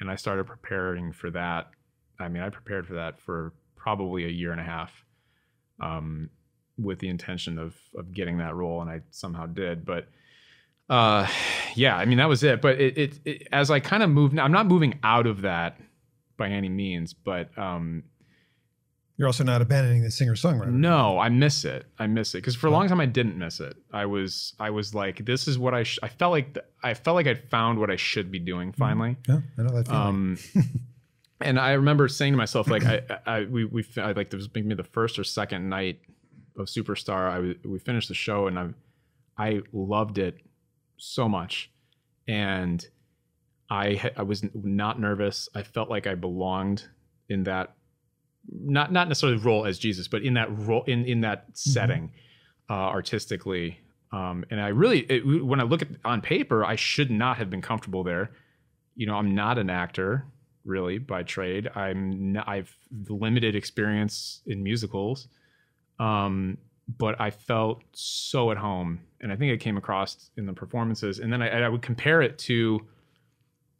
[0.00, 1.70] and I started preparing for that.
[2.18, 4.92] I mean, I prepared for that for probably a year and a half,
[5.80, 6.30] um,
[6.78, 9.84] with the intention of of getting that role, and I somehow did.
[9.84, 10.08] But
[10.88, 11.26] uh,
[11.74, 12.60] yeah, I mean that was it.
[12.60, 15.80] But it, it, it as I kind of moved, I'm not moving out of that
[16.36, 18.02] by any means, but um,
[19.16, 20.72] You're also not abandoning the singer songwriter.
[20.72, 21.86] No, I miss it.
[21.98, 23.76] I miss it because for a long time I didn't miss it.
[23.92, 25.98] I was I was like, this is what I sh-.
[26.02, 29.16] I felt like th- I felt like I'd found what I should be doing finally.
[29.28, 30.02] Yeah, I know that feeling.
[30.02, 30.38] Um,
[31.44, 34.48] and I remember saying to myself, like, I, I, we, we, I, like, there was
[34.54, 36.00] maybe the first or second night
[36.56, 37.30] of Superstar.
[37.30, 38.68] I we finished the show, and I,
[39.38, 40.38] I loved it
[40.96, 41.70] so much,
[42.26, 42.86] and
[43.70, 45.48] I, I was not nervous.
[45.54, 46.88] I felt like I belonged
[47.28, 47.74] in that,
[48.50, 52.12] not not necessarily role as Jesus, but in that role in in that setting,
[52.68, 53.80] uh, artistically.
[54.12, 57.48] Um, and I really, it, when I look at on paper, I should not have
[57.48, 58.30] been comfortable there
[58.94, 60.26] you know, I'm not an actor
[60.64, 61.68] really by trade.
[61.74, 62.74] I'm n- I've
[63.08, 65.28] limited experience in musicals,
[65.98, 66.58] um,
[66.98, 71.18] but I felt so at home, and I think it came across in the performances.
[71.20, 72.80] And then I, I would compare it to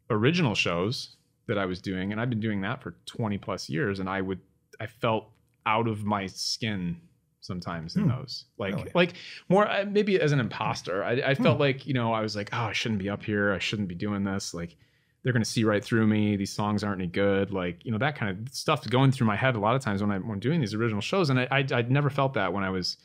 [0.09, 1.15] original shows
[1.47, 4.21] that I was doing, and I've been doing that for 20 plus years, and I
[4.21, 4.39] would
[4.79, 5.29] I felt
[5.65, 6.97] out of my skin
[7.39, 8.09] sometimes in Hmm.
[8.09, 8.91] those like Really?
[8.95, 9.13] like
[9.49, 12.49] more uh, maybe as an imposter I, I felt like you know i was like
[12.53, 14.77] oh i shouldn't be up here i shouldn't be doing this like
[15.23, 17.97] they're going to see right through me these songs aren't any good like you know
[17.97, 20.39] that kind of stuff going through my head a lot of times when i'm when
[20.39, 22.97] doing these original shows and i i i'd never felt that when i was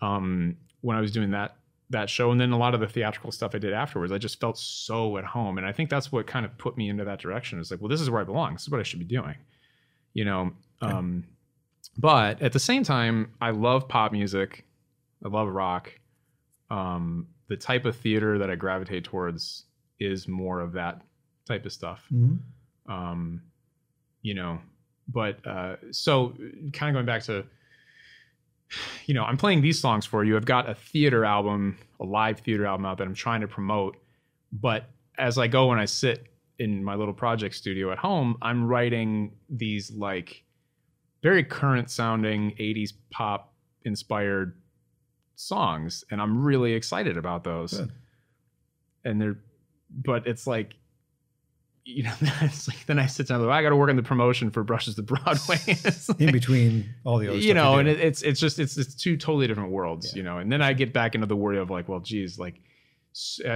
[0.00, 1.56] um when i was doing that
[1.90, 4.40] that show and then a lot of the theatrical stuff i did afterwards i just
[4.40, 7.18] felt so at home and i think that's what kind of put me into that
[7.18, 9.04] direction it's like well this is where i belong this is what i should be
[9.04, 9.34] doing
[10.14, 10.50] you know
[10.82, 11.24] um
[11.96, 14.64] but at the same time i love pop music
[15.24, 15.90] i love rock
[16.70, 19.64] um the type of theater that i gravitate towards
[19.98, 21.00] is more of that
[21.48, 22.38] type of stuff Mhm.
[22.88, 23.42] um
[24.22, 24.60] you know
[25.08, 26.34] but uh so
[26.72, 27.44] kind of going back to
[29.06, 32.40] you know i'm playing these songs for you i've got a theater album a live
[32.40, 33.96] theater album out that i'm trying to promote
[34.52, 36.26] but as i go and i sit
[36.58, 40.42] in my little project studio at home i'm writing these like
[41.22, 44.54] very current sounding 80s pop inspired
[45.34, 47.92] songs and i'm really excited about those Good.
[49.04, 49.38] and they're
[49.90, 50.74] but it's like
[51.90, 54.50] you know like then i sit down and i got to work on the promotion
[54.50, 57.98] for brushes to broadway It's in between all the other you stuff know and it,
[57.98, 60.16] it's it's just it's it's two totally different worlds Yeah.
[60.18, 62.60] you know and then i get back into the worry of like well geez like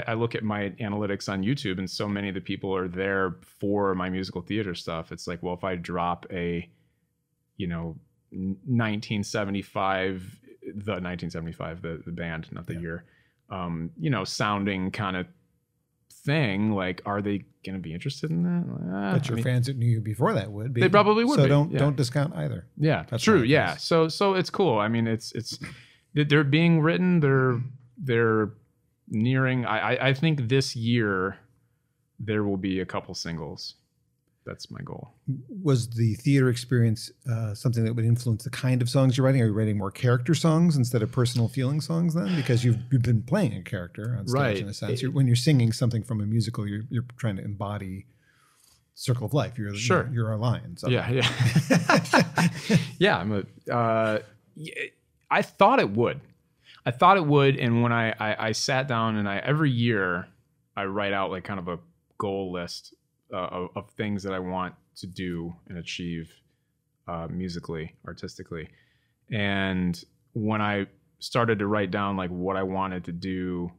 [0.08, 3.36] I look at my analytics on YouTube, and so many of the people are there
[3.60, 5.12] for my musical theater stuff.
[5.12, 6.68] It's like, well, if I drop a,
[7.58, 7.94] you know,
[8.32, 12.80] 1975, the 1975, the the band, not the Yeah.
[12.80, 13.04] year,
[13.50, 15.26] um, you know, sounding kind of
[16.24, 16.72] thing.
[16.72, 18.64] Like, are they going to be interested in that?
[18.70, 20.80] Uh, but I your mean, fans that knew you before that would be.
[20.80, 21.78] They probably would So be, don't yeah.
[21.78, 22.66] don't discount either.
[22.76, 23.42] yeah, That's true.
[23.42, 23.72] Yeah.
[23.74, 23.82] case.
[23.84, 24.78] So so it's cool.
[24.78, 25.58] I mean, it's it's
[26.14, 27.20] they're being written.
[27.20, 27.60] They're
[27.98, 28.50] they're
[29.08, 29.64] nearing.
[29.66, 31.38] I I, I think this year
[32.18, 33.74] there will be a couple singles.
[34.44, 35.12] That's my goal.
[35.62, 39.40] Was the theater experience uh, something that would influence the kind of songs you're writing?
[39.40, 42.34] Are you writing more character songs instead of personal feeling songs then?
[42.34, 44.58] Because you've, you've been playing a character on stage Right.
[44.58, 45.00] in a sense.
[45.00, 48.06] You're, when you're singing something from a musical, you're, you're trying to embody
[48.94, 49.58] Circle of Life.
[49.58, 50.04] You're Sure.
[50.06, 50.76] You're, you're our lion.
[50.76, 50.88] So.
[50.88, 53.18] Yeah, yeah, yeah.
[53.18, 53.72] I'm a.
[53.72, 54.18] Uh,
[55.30, 56.20] I thought it would.
[56.84, 60.26] I thought it would, and when I, I I sat down and I every year
[60.76, 61.78] I write out like kind of a
[62.18, 62.94] goal list
[63.32, 66.30] uh, of, of things that I want to do and achieve
[67.08, 68.68] uh, musically, artistically,
[69.30, 70.02] and
[70.34, 70.86] when I
[71.18, 73.70] started to write down like what I wanted to do.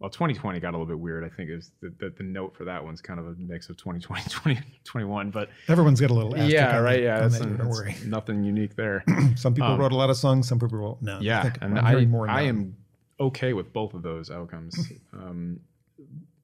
[0.00, 1.24] Well, 2020 got a little bit weird.
[1.24, 3.76] I think is the, the, the note for that one's kind of a mix of
[3.78, 5.30] 2020, 2021.
[5.30, 7.02] But Everyone's got a little yeah, right.
[7.02, 7.96] Yeah, that's, that, that's worry.
[8.06, 9.02] nothing unique there.
[9.36, 10.46] Some people Um, wrote a lot of songs.
[10.46, 11.18] Some people wrote no.
[11.20, 12.76] yeah, think and I, more I am
[13.18, 14.76] okay with both of those outcomes.
[15.12, 15.58] um,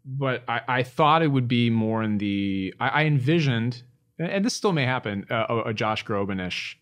[0.05, 2.75] but I, I thought it would be more in the.
[2.81, 3.83] I, I envisioned,
[4.19, 6.79] and- this still may happen, uh, a, a Josh Groban-ish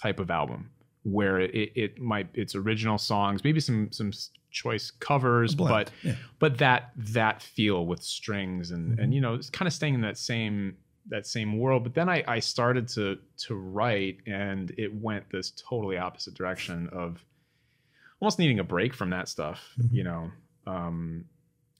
[0.00, 0.70] type of album
[1.04, 4.10] where it, it, might it's original songs, maybe some some
[4.50, 6.14] choice covers, but yeah.
[6.38, 9.02] but that that feel with strings and Mhm.
[9.02, 10.76] and you know it's kind of staying in that same
[11.08, 15.50] that same world but then I, I started to to write and it went this
[15.68, 17.22] totally opposite direction of
[18.20, 19.92] almost needing a break from that stuff Mhm.
[19.92, 20.30] you know
[20.66, 21.24] um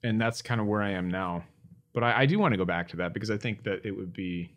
[0.05, 1.43] and that's kind of where i am now.
[1.93, 3.91] But I, I do want to go back to that because i think that it
[3.97, 4.53] would be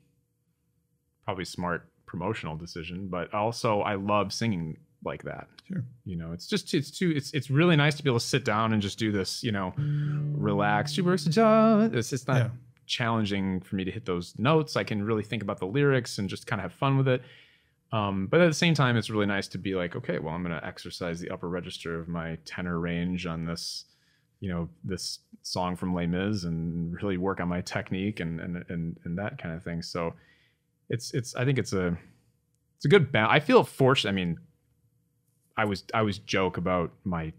[1.26, 5.48] probably smart promotional decision but also i love singing like that.
[5.68, 5.84] Sure.
[6.06, 8.44] you know it's just it's too it's it's really nice to be able to sit
[8.46, 10.92] down and just do this you know relax.
[10.94, 12.50] Super it's it's not Yeah.
[12.86, 14.76] challenging for me to hit those notes.
[14.76, 17.22] I can really think about the lyrics and just kind of have fun with it.
[17.92, 20.44] Um, but at the same time it's really nice to be like okay well i'm
[20.44, 23.86] going to exercise the upper register of my tenor range on this
[24.40, 28.66] you know this song from Les Mis and really work on my technique and and
[28.70, 30.14] and, and that kind of thing so
[30.90, 31.98] it's it's i think it's a
[32.78, 33.34] it's a good balance.
[33.34, 34.12] I feel fortunate.
[34.12, 34.38] I mean,
[35.58, 37.34] I was I was joke about my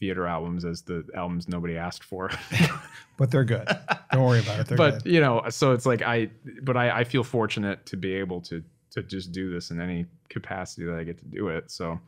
[0.00, 2.30] theater albums as the albums nobody asked for.
[3.16, 3.68] but they're good.
[4.12, 4.66] Don't worry about it.
[4.66, 5.12] They're but good.
[5.12, 6.30] you know, so it's like I,
[6.62, 10.06] but I, I feel fortunate to be able to to just do this in any
[10.28, 11.70] capacity that I get to do it.
[11.70, 12.00] So,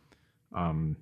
[0.52, 0.96] um,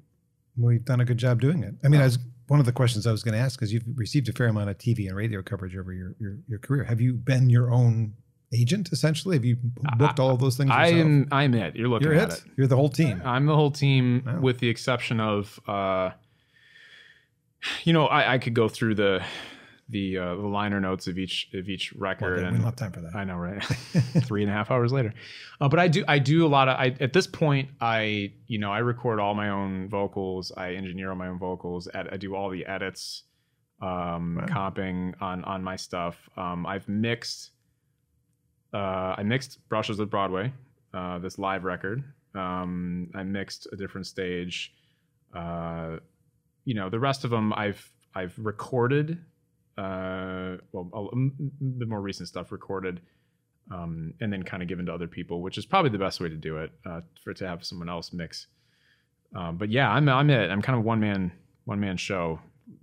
[0.59, 1.75] we've done a good job doing it.
[1.83, 2.19] I mean, as
[2.51, 4.71] one of the questions I was going to ask is you've received a fair amount
[4.71, 6.83] of TV and radio coverage over your your, your career.
[6.85, 8.15] Have you been your own
[8.53, 9.37] agent essentially?
[9.37, 9.57] Have you
[9.97, 10.71] booked all of those things?
[10.73, 11.01] I yourself?
[11.07, 11.29] am.
[11.31, 11.77] I'm it.
[11.77, 12.35] You're looking You're at it.
[12.45, 12.45] it.
[12.57, 13.23] You're the whole team.
[13.25, 14.41] I'm the whole team, Wow.
[14.41, 16.11] with the exception of, uh,
[17.85, 19.23] you know, I, I could go through the
[19.91, 22.93] the uh, the liner notes of each of each Well, record, we don't have time
[22.93, 23.15] for that.
[23.15, 23.63] I know, right?
[24.25, 25.13] Three and a half hours later,
[25.61, 26.77] uh, but I do I do a lot of.
[26.79, 30.53] I, at this point, I you know I record all my own vocals.
[30.57, 31.89] I engineer all my own vocals.
[31.93, 33.25] Ed, I do all the edits,
[33.83, 34.47] um, Wow.
[34.71, 36.17] comping on on my stuff.
[36.37, 37.51] Um, I've mixed.
[38.73, 40.53] Uh, I mixed Brushes with Broadway,
[40.95, 42.05] uh, this live record.
[42.37, 44.73] Um, I mixed a different stage.
[45.35, 45.97] Uh,
[46.65, 49.19] you know, the rest of them I've I've recorded.
[49.81, 51.11] Uh, well,
[51.81, 53.01] the more recent stuff recorded,
[53.71, 56.29] um, and then kind of given to other people, which is probably the best way
[56.29, 58.47] to do it uh, for to have someone else mix.
[59.35, 60.51] Um, but yeah, I'm I'm it.
[60.51, 61.33] I'm kind of one man
[61.65, 62.41] one man show,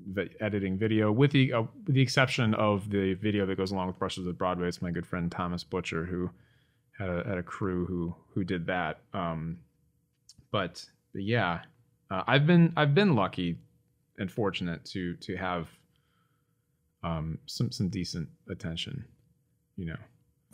[0.08, 3.88] vi- editing video with the uh, with the exception of the video that goes along
[3.88, 4.68] with Brushes with Broadway.
[4.68, 6.30] It's my good friend Thomas Butcher who
[6.98, 9.02] had a, had a crew who who did that.
[9.14, 9.60] Um,
[10.52, 10.84] but,
[11.14, 11.60] but yeah,
[12.10, 13.60] uh, I've been I've been lucky
[14.18, 15.68] and fortunate to to have
[17.04, 19.06] um, some some decent attention.
[19.76, 19.98] You know,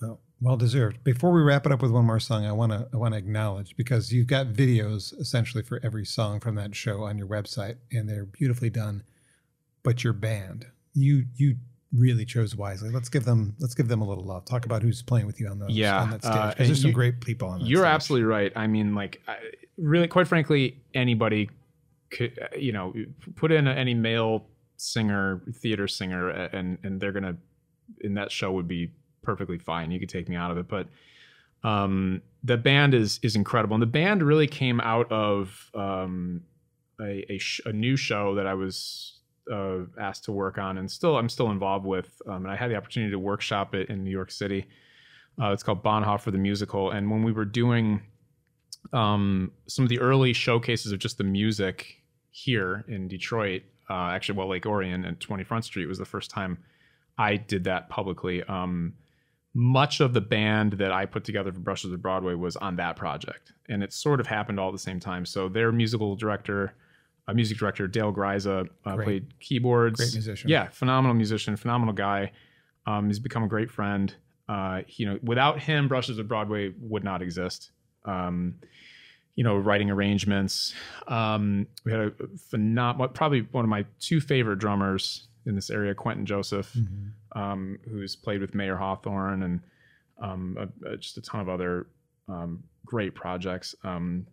[0.01, 1.03] Well, well deserved.
[1.03, 3.17] Before we wrap it up with one more song, I want to I want to
[3.17, 7.77] acknowledge because you've got videos essentially for every song from that show on your website,
[7.91, 9.03] and they're beautifully done.
[9.83, 11.55] But your band, you you
[11.95, 12.89] really chose wisely.
[12.89, 14.45] Let's give them let's give them a little love.
[14.45, 16.33] Talk about who's playing with you on those Yeah, on that stage.
[16.35, 17.93] uh, there's and some great people on that You're stage.
[17.93, 18.51] absolutely right.
[18.55, 19.37] I mean, like, I,
[19.77, 21.49] really, quite frankly, anybody
[22.09, 22.93] could, uh, you know,
[23.35, 24.45] put in any male
[24.83, 27.37] singer, theater singer, and and they're gonna,
[28.01, 29.91] in that show would be perfectly fine.
[29.91, 30.87] You could take me out of it, but
[31.63, 36.41] um, the band is is incredible, and the band really came out of um,
[36.99, 39.19] a a, sh- a new show that I was
[39.51, 42.69] uh, asked to work on, and still I'm still involved with, um, and I had
[42.69, 44.67] the opportunity to workshop it in New York City.
[45.41, 46.91] Uh, it's called Bonhoeffer the Musical.
[46.91, 48.01] And when we were doing
[48.91, 53.63] um, some of the early showcases of just the music here in Detroit,
[53.93, 56.57] uh, actually, well, Lake Orion and 20 Front Street was the first time
[57.15, 58.41] I did that publicly.
[58.41, 58.93] Um,
[59.53, 62.95] much of the band that I put together for Brushes of Broadway was on that
[62.95, 65.27] project, and it sort of happened all at the same time.
[65.27, 66.73] So their musical director,
[67.27, 69.97] uh, music director Dale Gryza, uh, played keyboards.
[69.97, 70.49] Great musician.
[70.49, 72.31] Yeah, phenomenal musician, phenomenal guy.
[72.87, 74.11] Um, he's become a great friend.
[74.49, 77.69] Uh, you know, without him, Brushes of Broadway would not exist.
[78.05, 78.55] Um,
[79.35, 80.73] you know, writing arrangements.
[81.07, 82.11] Um, we had a
[82.49, 87.11] phenomenal, probably one of my two favorite drummers in this area, Quentin Joseph, Mhm.
[87.35, 89.59] um, who's played with Mayer Hawthorne and
[90.21, 91.87] um, a, a- just a ton of other
[92.29, 93.75] um, great projects.
[93.83, 94.25] Um,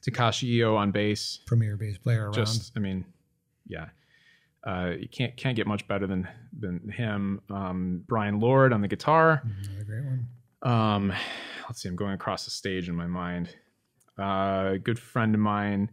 [0.00, 2.32] Takashi Iio on bass, premier bass player around.
[2.32, 3.04] just I mean,
[3.68, 3.90] yeah,
[4.66, 6.26] uh, you can't can't get much better than
[6.58, 7.40] than him.
[7.50, 9.42] Um, Brian Lord on the guitar.
[9.46, 10.28] Mhm, Another great one.
[10.62, 11.12] Um,
[11.68, 13.54] let's see, I'm going across the stage in my mind.
[14.18, 15.88] Uh, a good friend of mine,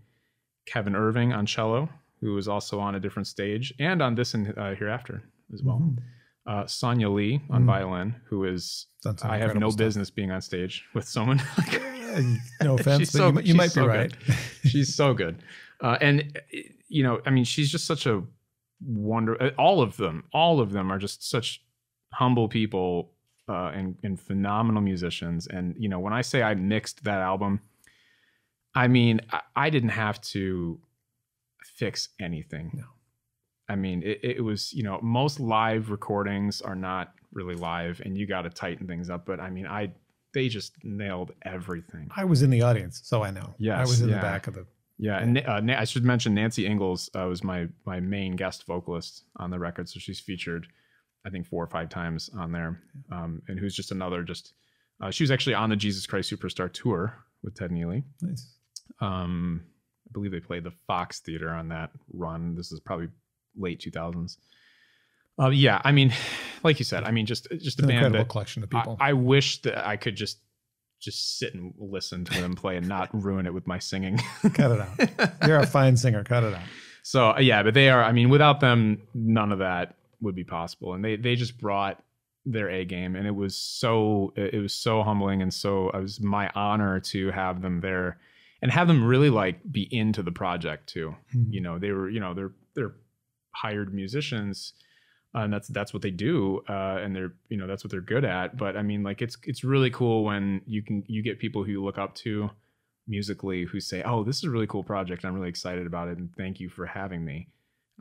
[0.66, 1.90] Kevin Irving on cello,
[2.22, 5.80] who was also on a different stage and on this and uh, hereafter as well.
[5.80, 5.98] Mhm.
[6.46, 7.66] Uh, Sonia Lee on Mhm.
[7.66, 8.88] violin, who is
[9.24, 9.78] I have no stuff.
[9.78, 11.42] business being on stage with someone.
[12.62, 14.12] No offense, so- you, might- you might be so right.
[14.66, 15.44] she's so good
[15.82, 16.40] uh, and
[16.88, 18.24] you know i mean she's just such a
[18.84, 21.64] wonder uh, all of them all of them are just such
[22.14, 23.14] humble people
[23.48, 27.60] uh, and, and phenomenal musicians and you know when i say i mixed that album
[28.76, 30.80] i mean i, I didn't have to
[31.64, 32.86] fix anything No.
[33.68, 38.18] i mean it, it was you know most live recordings are not really live and
[38.18, 39.92] you got to tighten things up but i mean i
[40.34, 43.56] they just nailed everything I was in the audience, so I know.
[43.58, 43.80] Yeah.
[43.80, 44.16] I was in yeah.
[44.18, 44.66] the back of the.
[45.00, 49.24] yeah, and uh, I should mention Nancy Ingalls uh, was my my main guest vocalist
[49.38, 50.68] on the record, so she's featured,
[51.26, 52.80] I think, four or five times on there,
[53.12, 54.54] um, and who's just another just.
[55.02, 58.04] Uh, she was actually on the Jesus Christ Superstar tour with Ted Neeley.
[58.22, 58.54] Nice.
[59.02, 59.64] Um,
[60.08, 62.56] I believe they played the Fox Theater on that run.
[62.56, 63.10] This is probably
[63.58, 64.38] late two thousands.
[65.40, 66.14] Uh, yeah, I mean,
[66.64, 68.98] like you said, I mean, just just a An band incredible that collection of people.
[69.00, 70.40] I wish that I could just
[71.00, 74.20] just sit and listen to them play and not ruin it with my singing.
[74.54, 75.48] Cut it out.
[75.48, 76.24] You're a fine singer.
[76.24, 76.62] Cut it out.
[77.04, 78.04] So uh, yeah, but they are.
[78.04, 80.94] I mean, without them, none of that would be possible.
[80.94, 82.04] And they they just brought
[82.46, 86.20] their A game, and it was so it was so humbling and so it was
[86.20, 88.20] my honor to have them there
[88.62, 91.16] and have them really like be into the project too.
[91.36, 91.54] Mhm.
[91.54, 92.96] You know, they were you know they're they're
[93.52, 94.74] hired musicians.
[95.36, 98.02] uh, and that's that's what they do, uh, and they're you know that's what they're
[98.02, 98.58] good at.
[98.58, 101.72] But I mean, like it's it's really cool when you can you get people who
[101.72, 102.50] you look up to
[103.08, 105.24] musically who say, "Oh, this is a really cool project.
[105.26, 107.48] I'm really excited about it, and thank you for having me."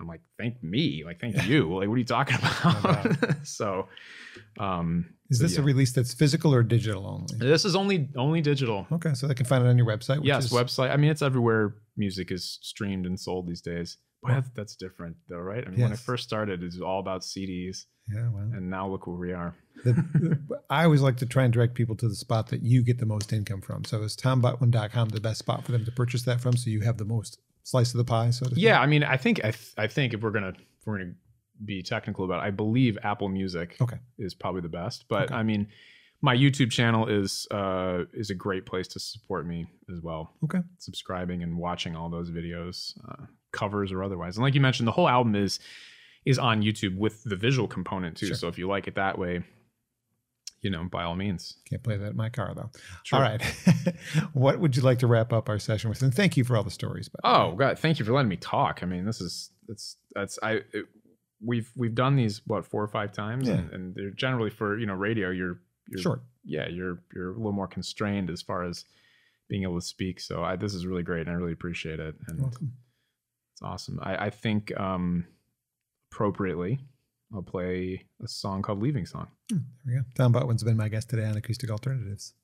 [0.00, 1.02] I'm like, "Thank me?
[1.04, 1.74] Like, thank you?
[1.78, 3.88] Like, what are you talking about?" so,
[4.58, 5.60] um, Is so, this yeah.
[5.60, 7.26] a release that's physical or digital only?
[7.38, 8.86] this is only only digital.
[8.92, 10.18] Okay, so they can find it on your website.
[10.18, 10.90] Which yes, is, website.
[10.90, 13.96] I mean, it's everywhere music is streamed and sold these days.
[14.20, 15.64] But that's, that's different, though, right?
[15.64, 18.88] I mean, when I first started, it was all about CDs, Yeah, well, and now
[18.88, 19.54] look where we are.
[19.84, 20.40] the,
[20.70, 23.06] I always like to try and direct people to the spot that you get the
[23.06, 23.84] most income from.
[23.84, 26.56] So is tombutwin.com the best spot for them to purchase that from?
[26.56, 27.38] So you have the most
[27.70, 28.46] slice of the pie, so?
[28.54, 31.14] Yeah, I mean, I think I, th- I think if we're gonna if we're gonna
[31.64, 33.98] be technical about it, I believe Apple Music Okay.
[34.18, 35.04] is probably the best.
[35.08, 35.34] But Okay.
[35.34, 35.68] I mean,
[36.22, 40.34] my YouTube channel is uh, is a great place to support me as well.
[40.44, 40.60] Okay.
[40.78, 44.36] subscribing and watching all those videos, uh, covers or otherwise.
[44.36, 45.60] And like you mentioned, the whole album is
[46.24, 48.26] is on YouTube with the visual component too.
[48.28, 48.36] Sure.
[48.36, 49.42] So if you like it that way,
[50.62, 51.56] you know, by all means.
[51.68, 52.70] Can't play that in my car though.
[53.04, 53.18] Sure.
[53.18, 53.42] All right.
[54.32, 56.02] what would you like to wrap up our session with?
[56.02, 57.08] And thank you for all the stories.
[57.08, 57.52] By Oh.
[57.52, 58.80] God, thank you for letting me talk.
[58.82, 60.52] I mean, this is that's that's I.
[60.72, 60.86] It,
[61.40, 63.54] We've we've done these what four or five times, Yeah.
[63.58, 65.30] and, and they're generally for you know radio.
[65.30, 66.20] You're you're Short.
[66.44, 68.84] yeah, you're you're a little more constrained as far as
[69.48, 70.18] being able to speak.
[70.18, 72.16] So I, this is really great, and I really appreciate it.
[72.26, 72.72] And Welcome.
[73.52, 74.00] It's awesome.
[74.02, 75.26] I, I think um,
[76.10, 76.80] appropriately,
[77.32, 80.06] I'll play a song called "Leaving Song." Hmm, there we go.
[80.14, 82.34] Tom Butwin's been my guest today on Acoustic Alternatives.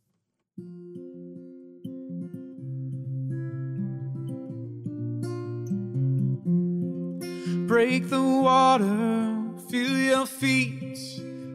[7.67, 10.99] Break the water, feel your feet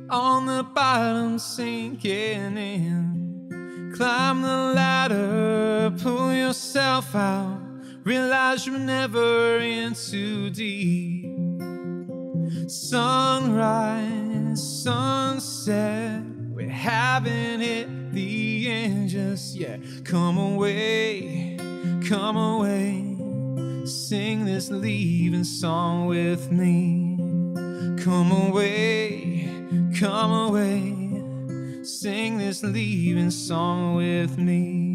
[0.10, 3.92] on the bottom sinking in.
[3.96, 7.62] Climb the ladder, pull yourself out.
[8.04, 11.29] Realize you're never in too deep.
[12.70, 19.80] Sunrise, sunset, we haven't hit the end just yet.
[20.04, 21.58] Come away,
[22.08, 23.16] come away.
[23.88, 27.18] Sing this leaving song with me.
[28.04, 29.50] Come away,
[30.00, 31.84] come away.
[31.84, 34.89] Sing this leaving song with me.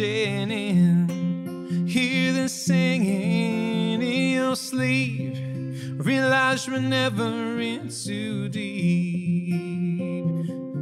[0.00, 1.86] Rushing in.
[1.86, 5.36] Hear the singing in your sleep.
[5.98, 10.24] Realize you're never in too deep.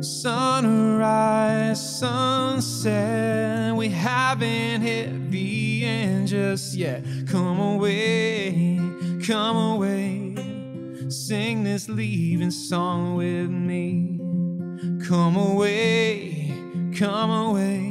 [0.00, 7.02] Sunrise, sunset, we haven't hit the end just yet.
[7.26, 8.78] Come away,
[9.26, 10.36] come away.
[11.08, 14.20] Sing this leaving song with me.
[15.08, 16.52] Come away,
[16.96, 17.87] come away.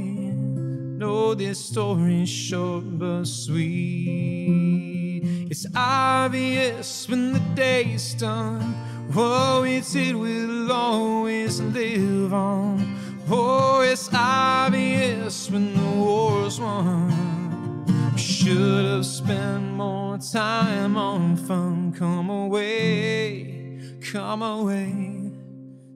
[0.97, 5.21] Know this story's short but sweet.
[5.47, 8.73] It's obvious when the day's done.
[9.13, 12.97] What we did will always live on.
[13.29, 17.85] Oh, it's obvious when the war's won.
[17.87, 21.93] I should have spent more time on fun.
[21.93, 25.26] Come away, come away.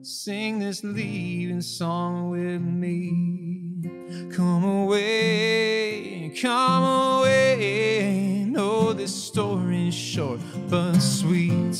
[0.04, 4.32] Sing this leaving song with me.
[4.34, 8.44] Come away, come away.
[8.48, 11.76] Know this story's short but sweet.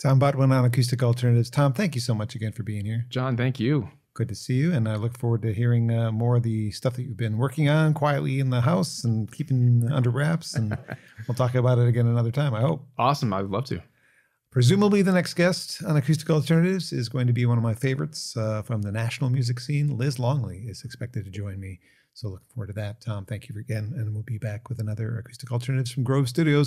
[0.00, 1.50] Tom Butwin on Acoustic Alternatives.
[1.50, 3.06] Tom, thank you so much again for being here.
[3.08, 3.88] John, thank you.
[4.14, 6.94] Good to see you, and I look forward to hearing uh, more of the stuff
[6.94, 10.54] that you've been working on quietly in the house and keeping under wraps.
[10.54, 10.76] And
[11.28, 12.54] we'll talk about it again another time.
[12.54, 12.86] I hope.
[12.96, 13.32] Awesome.
[13.32, 13.82] I would love to.
[14.50, 18.36] Presumably, the next guest on Acoustic Alternatives is going to be one of my favorites
[18.36, 19.96] uh, from the national music scene.
[19.96, 21.80] Liz Longley is expected to join me.
[22.14, 23.00] So, look forward to that.
[23.00, 23.92] Tom, thank you again.
[23.96, 26.66] And we'll be back with another Acoustic Alternatives from Grove Studios.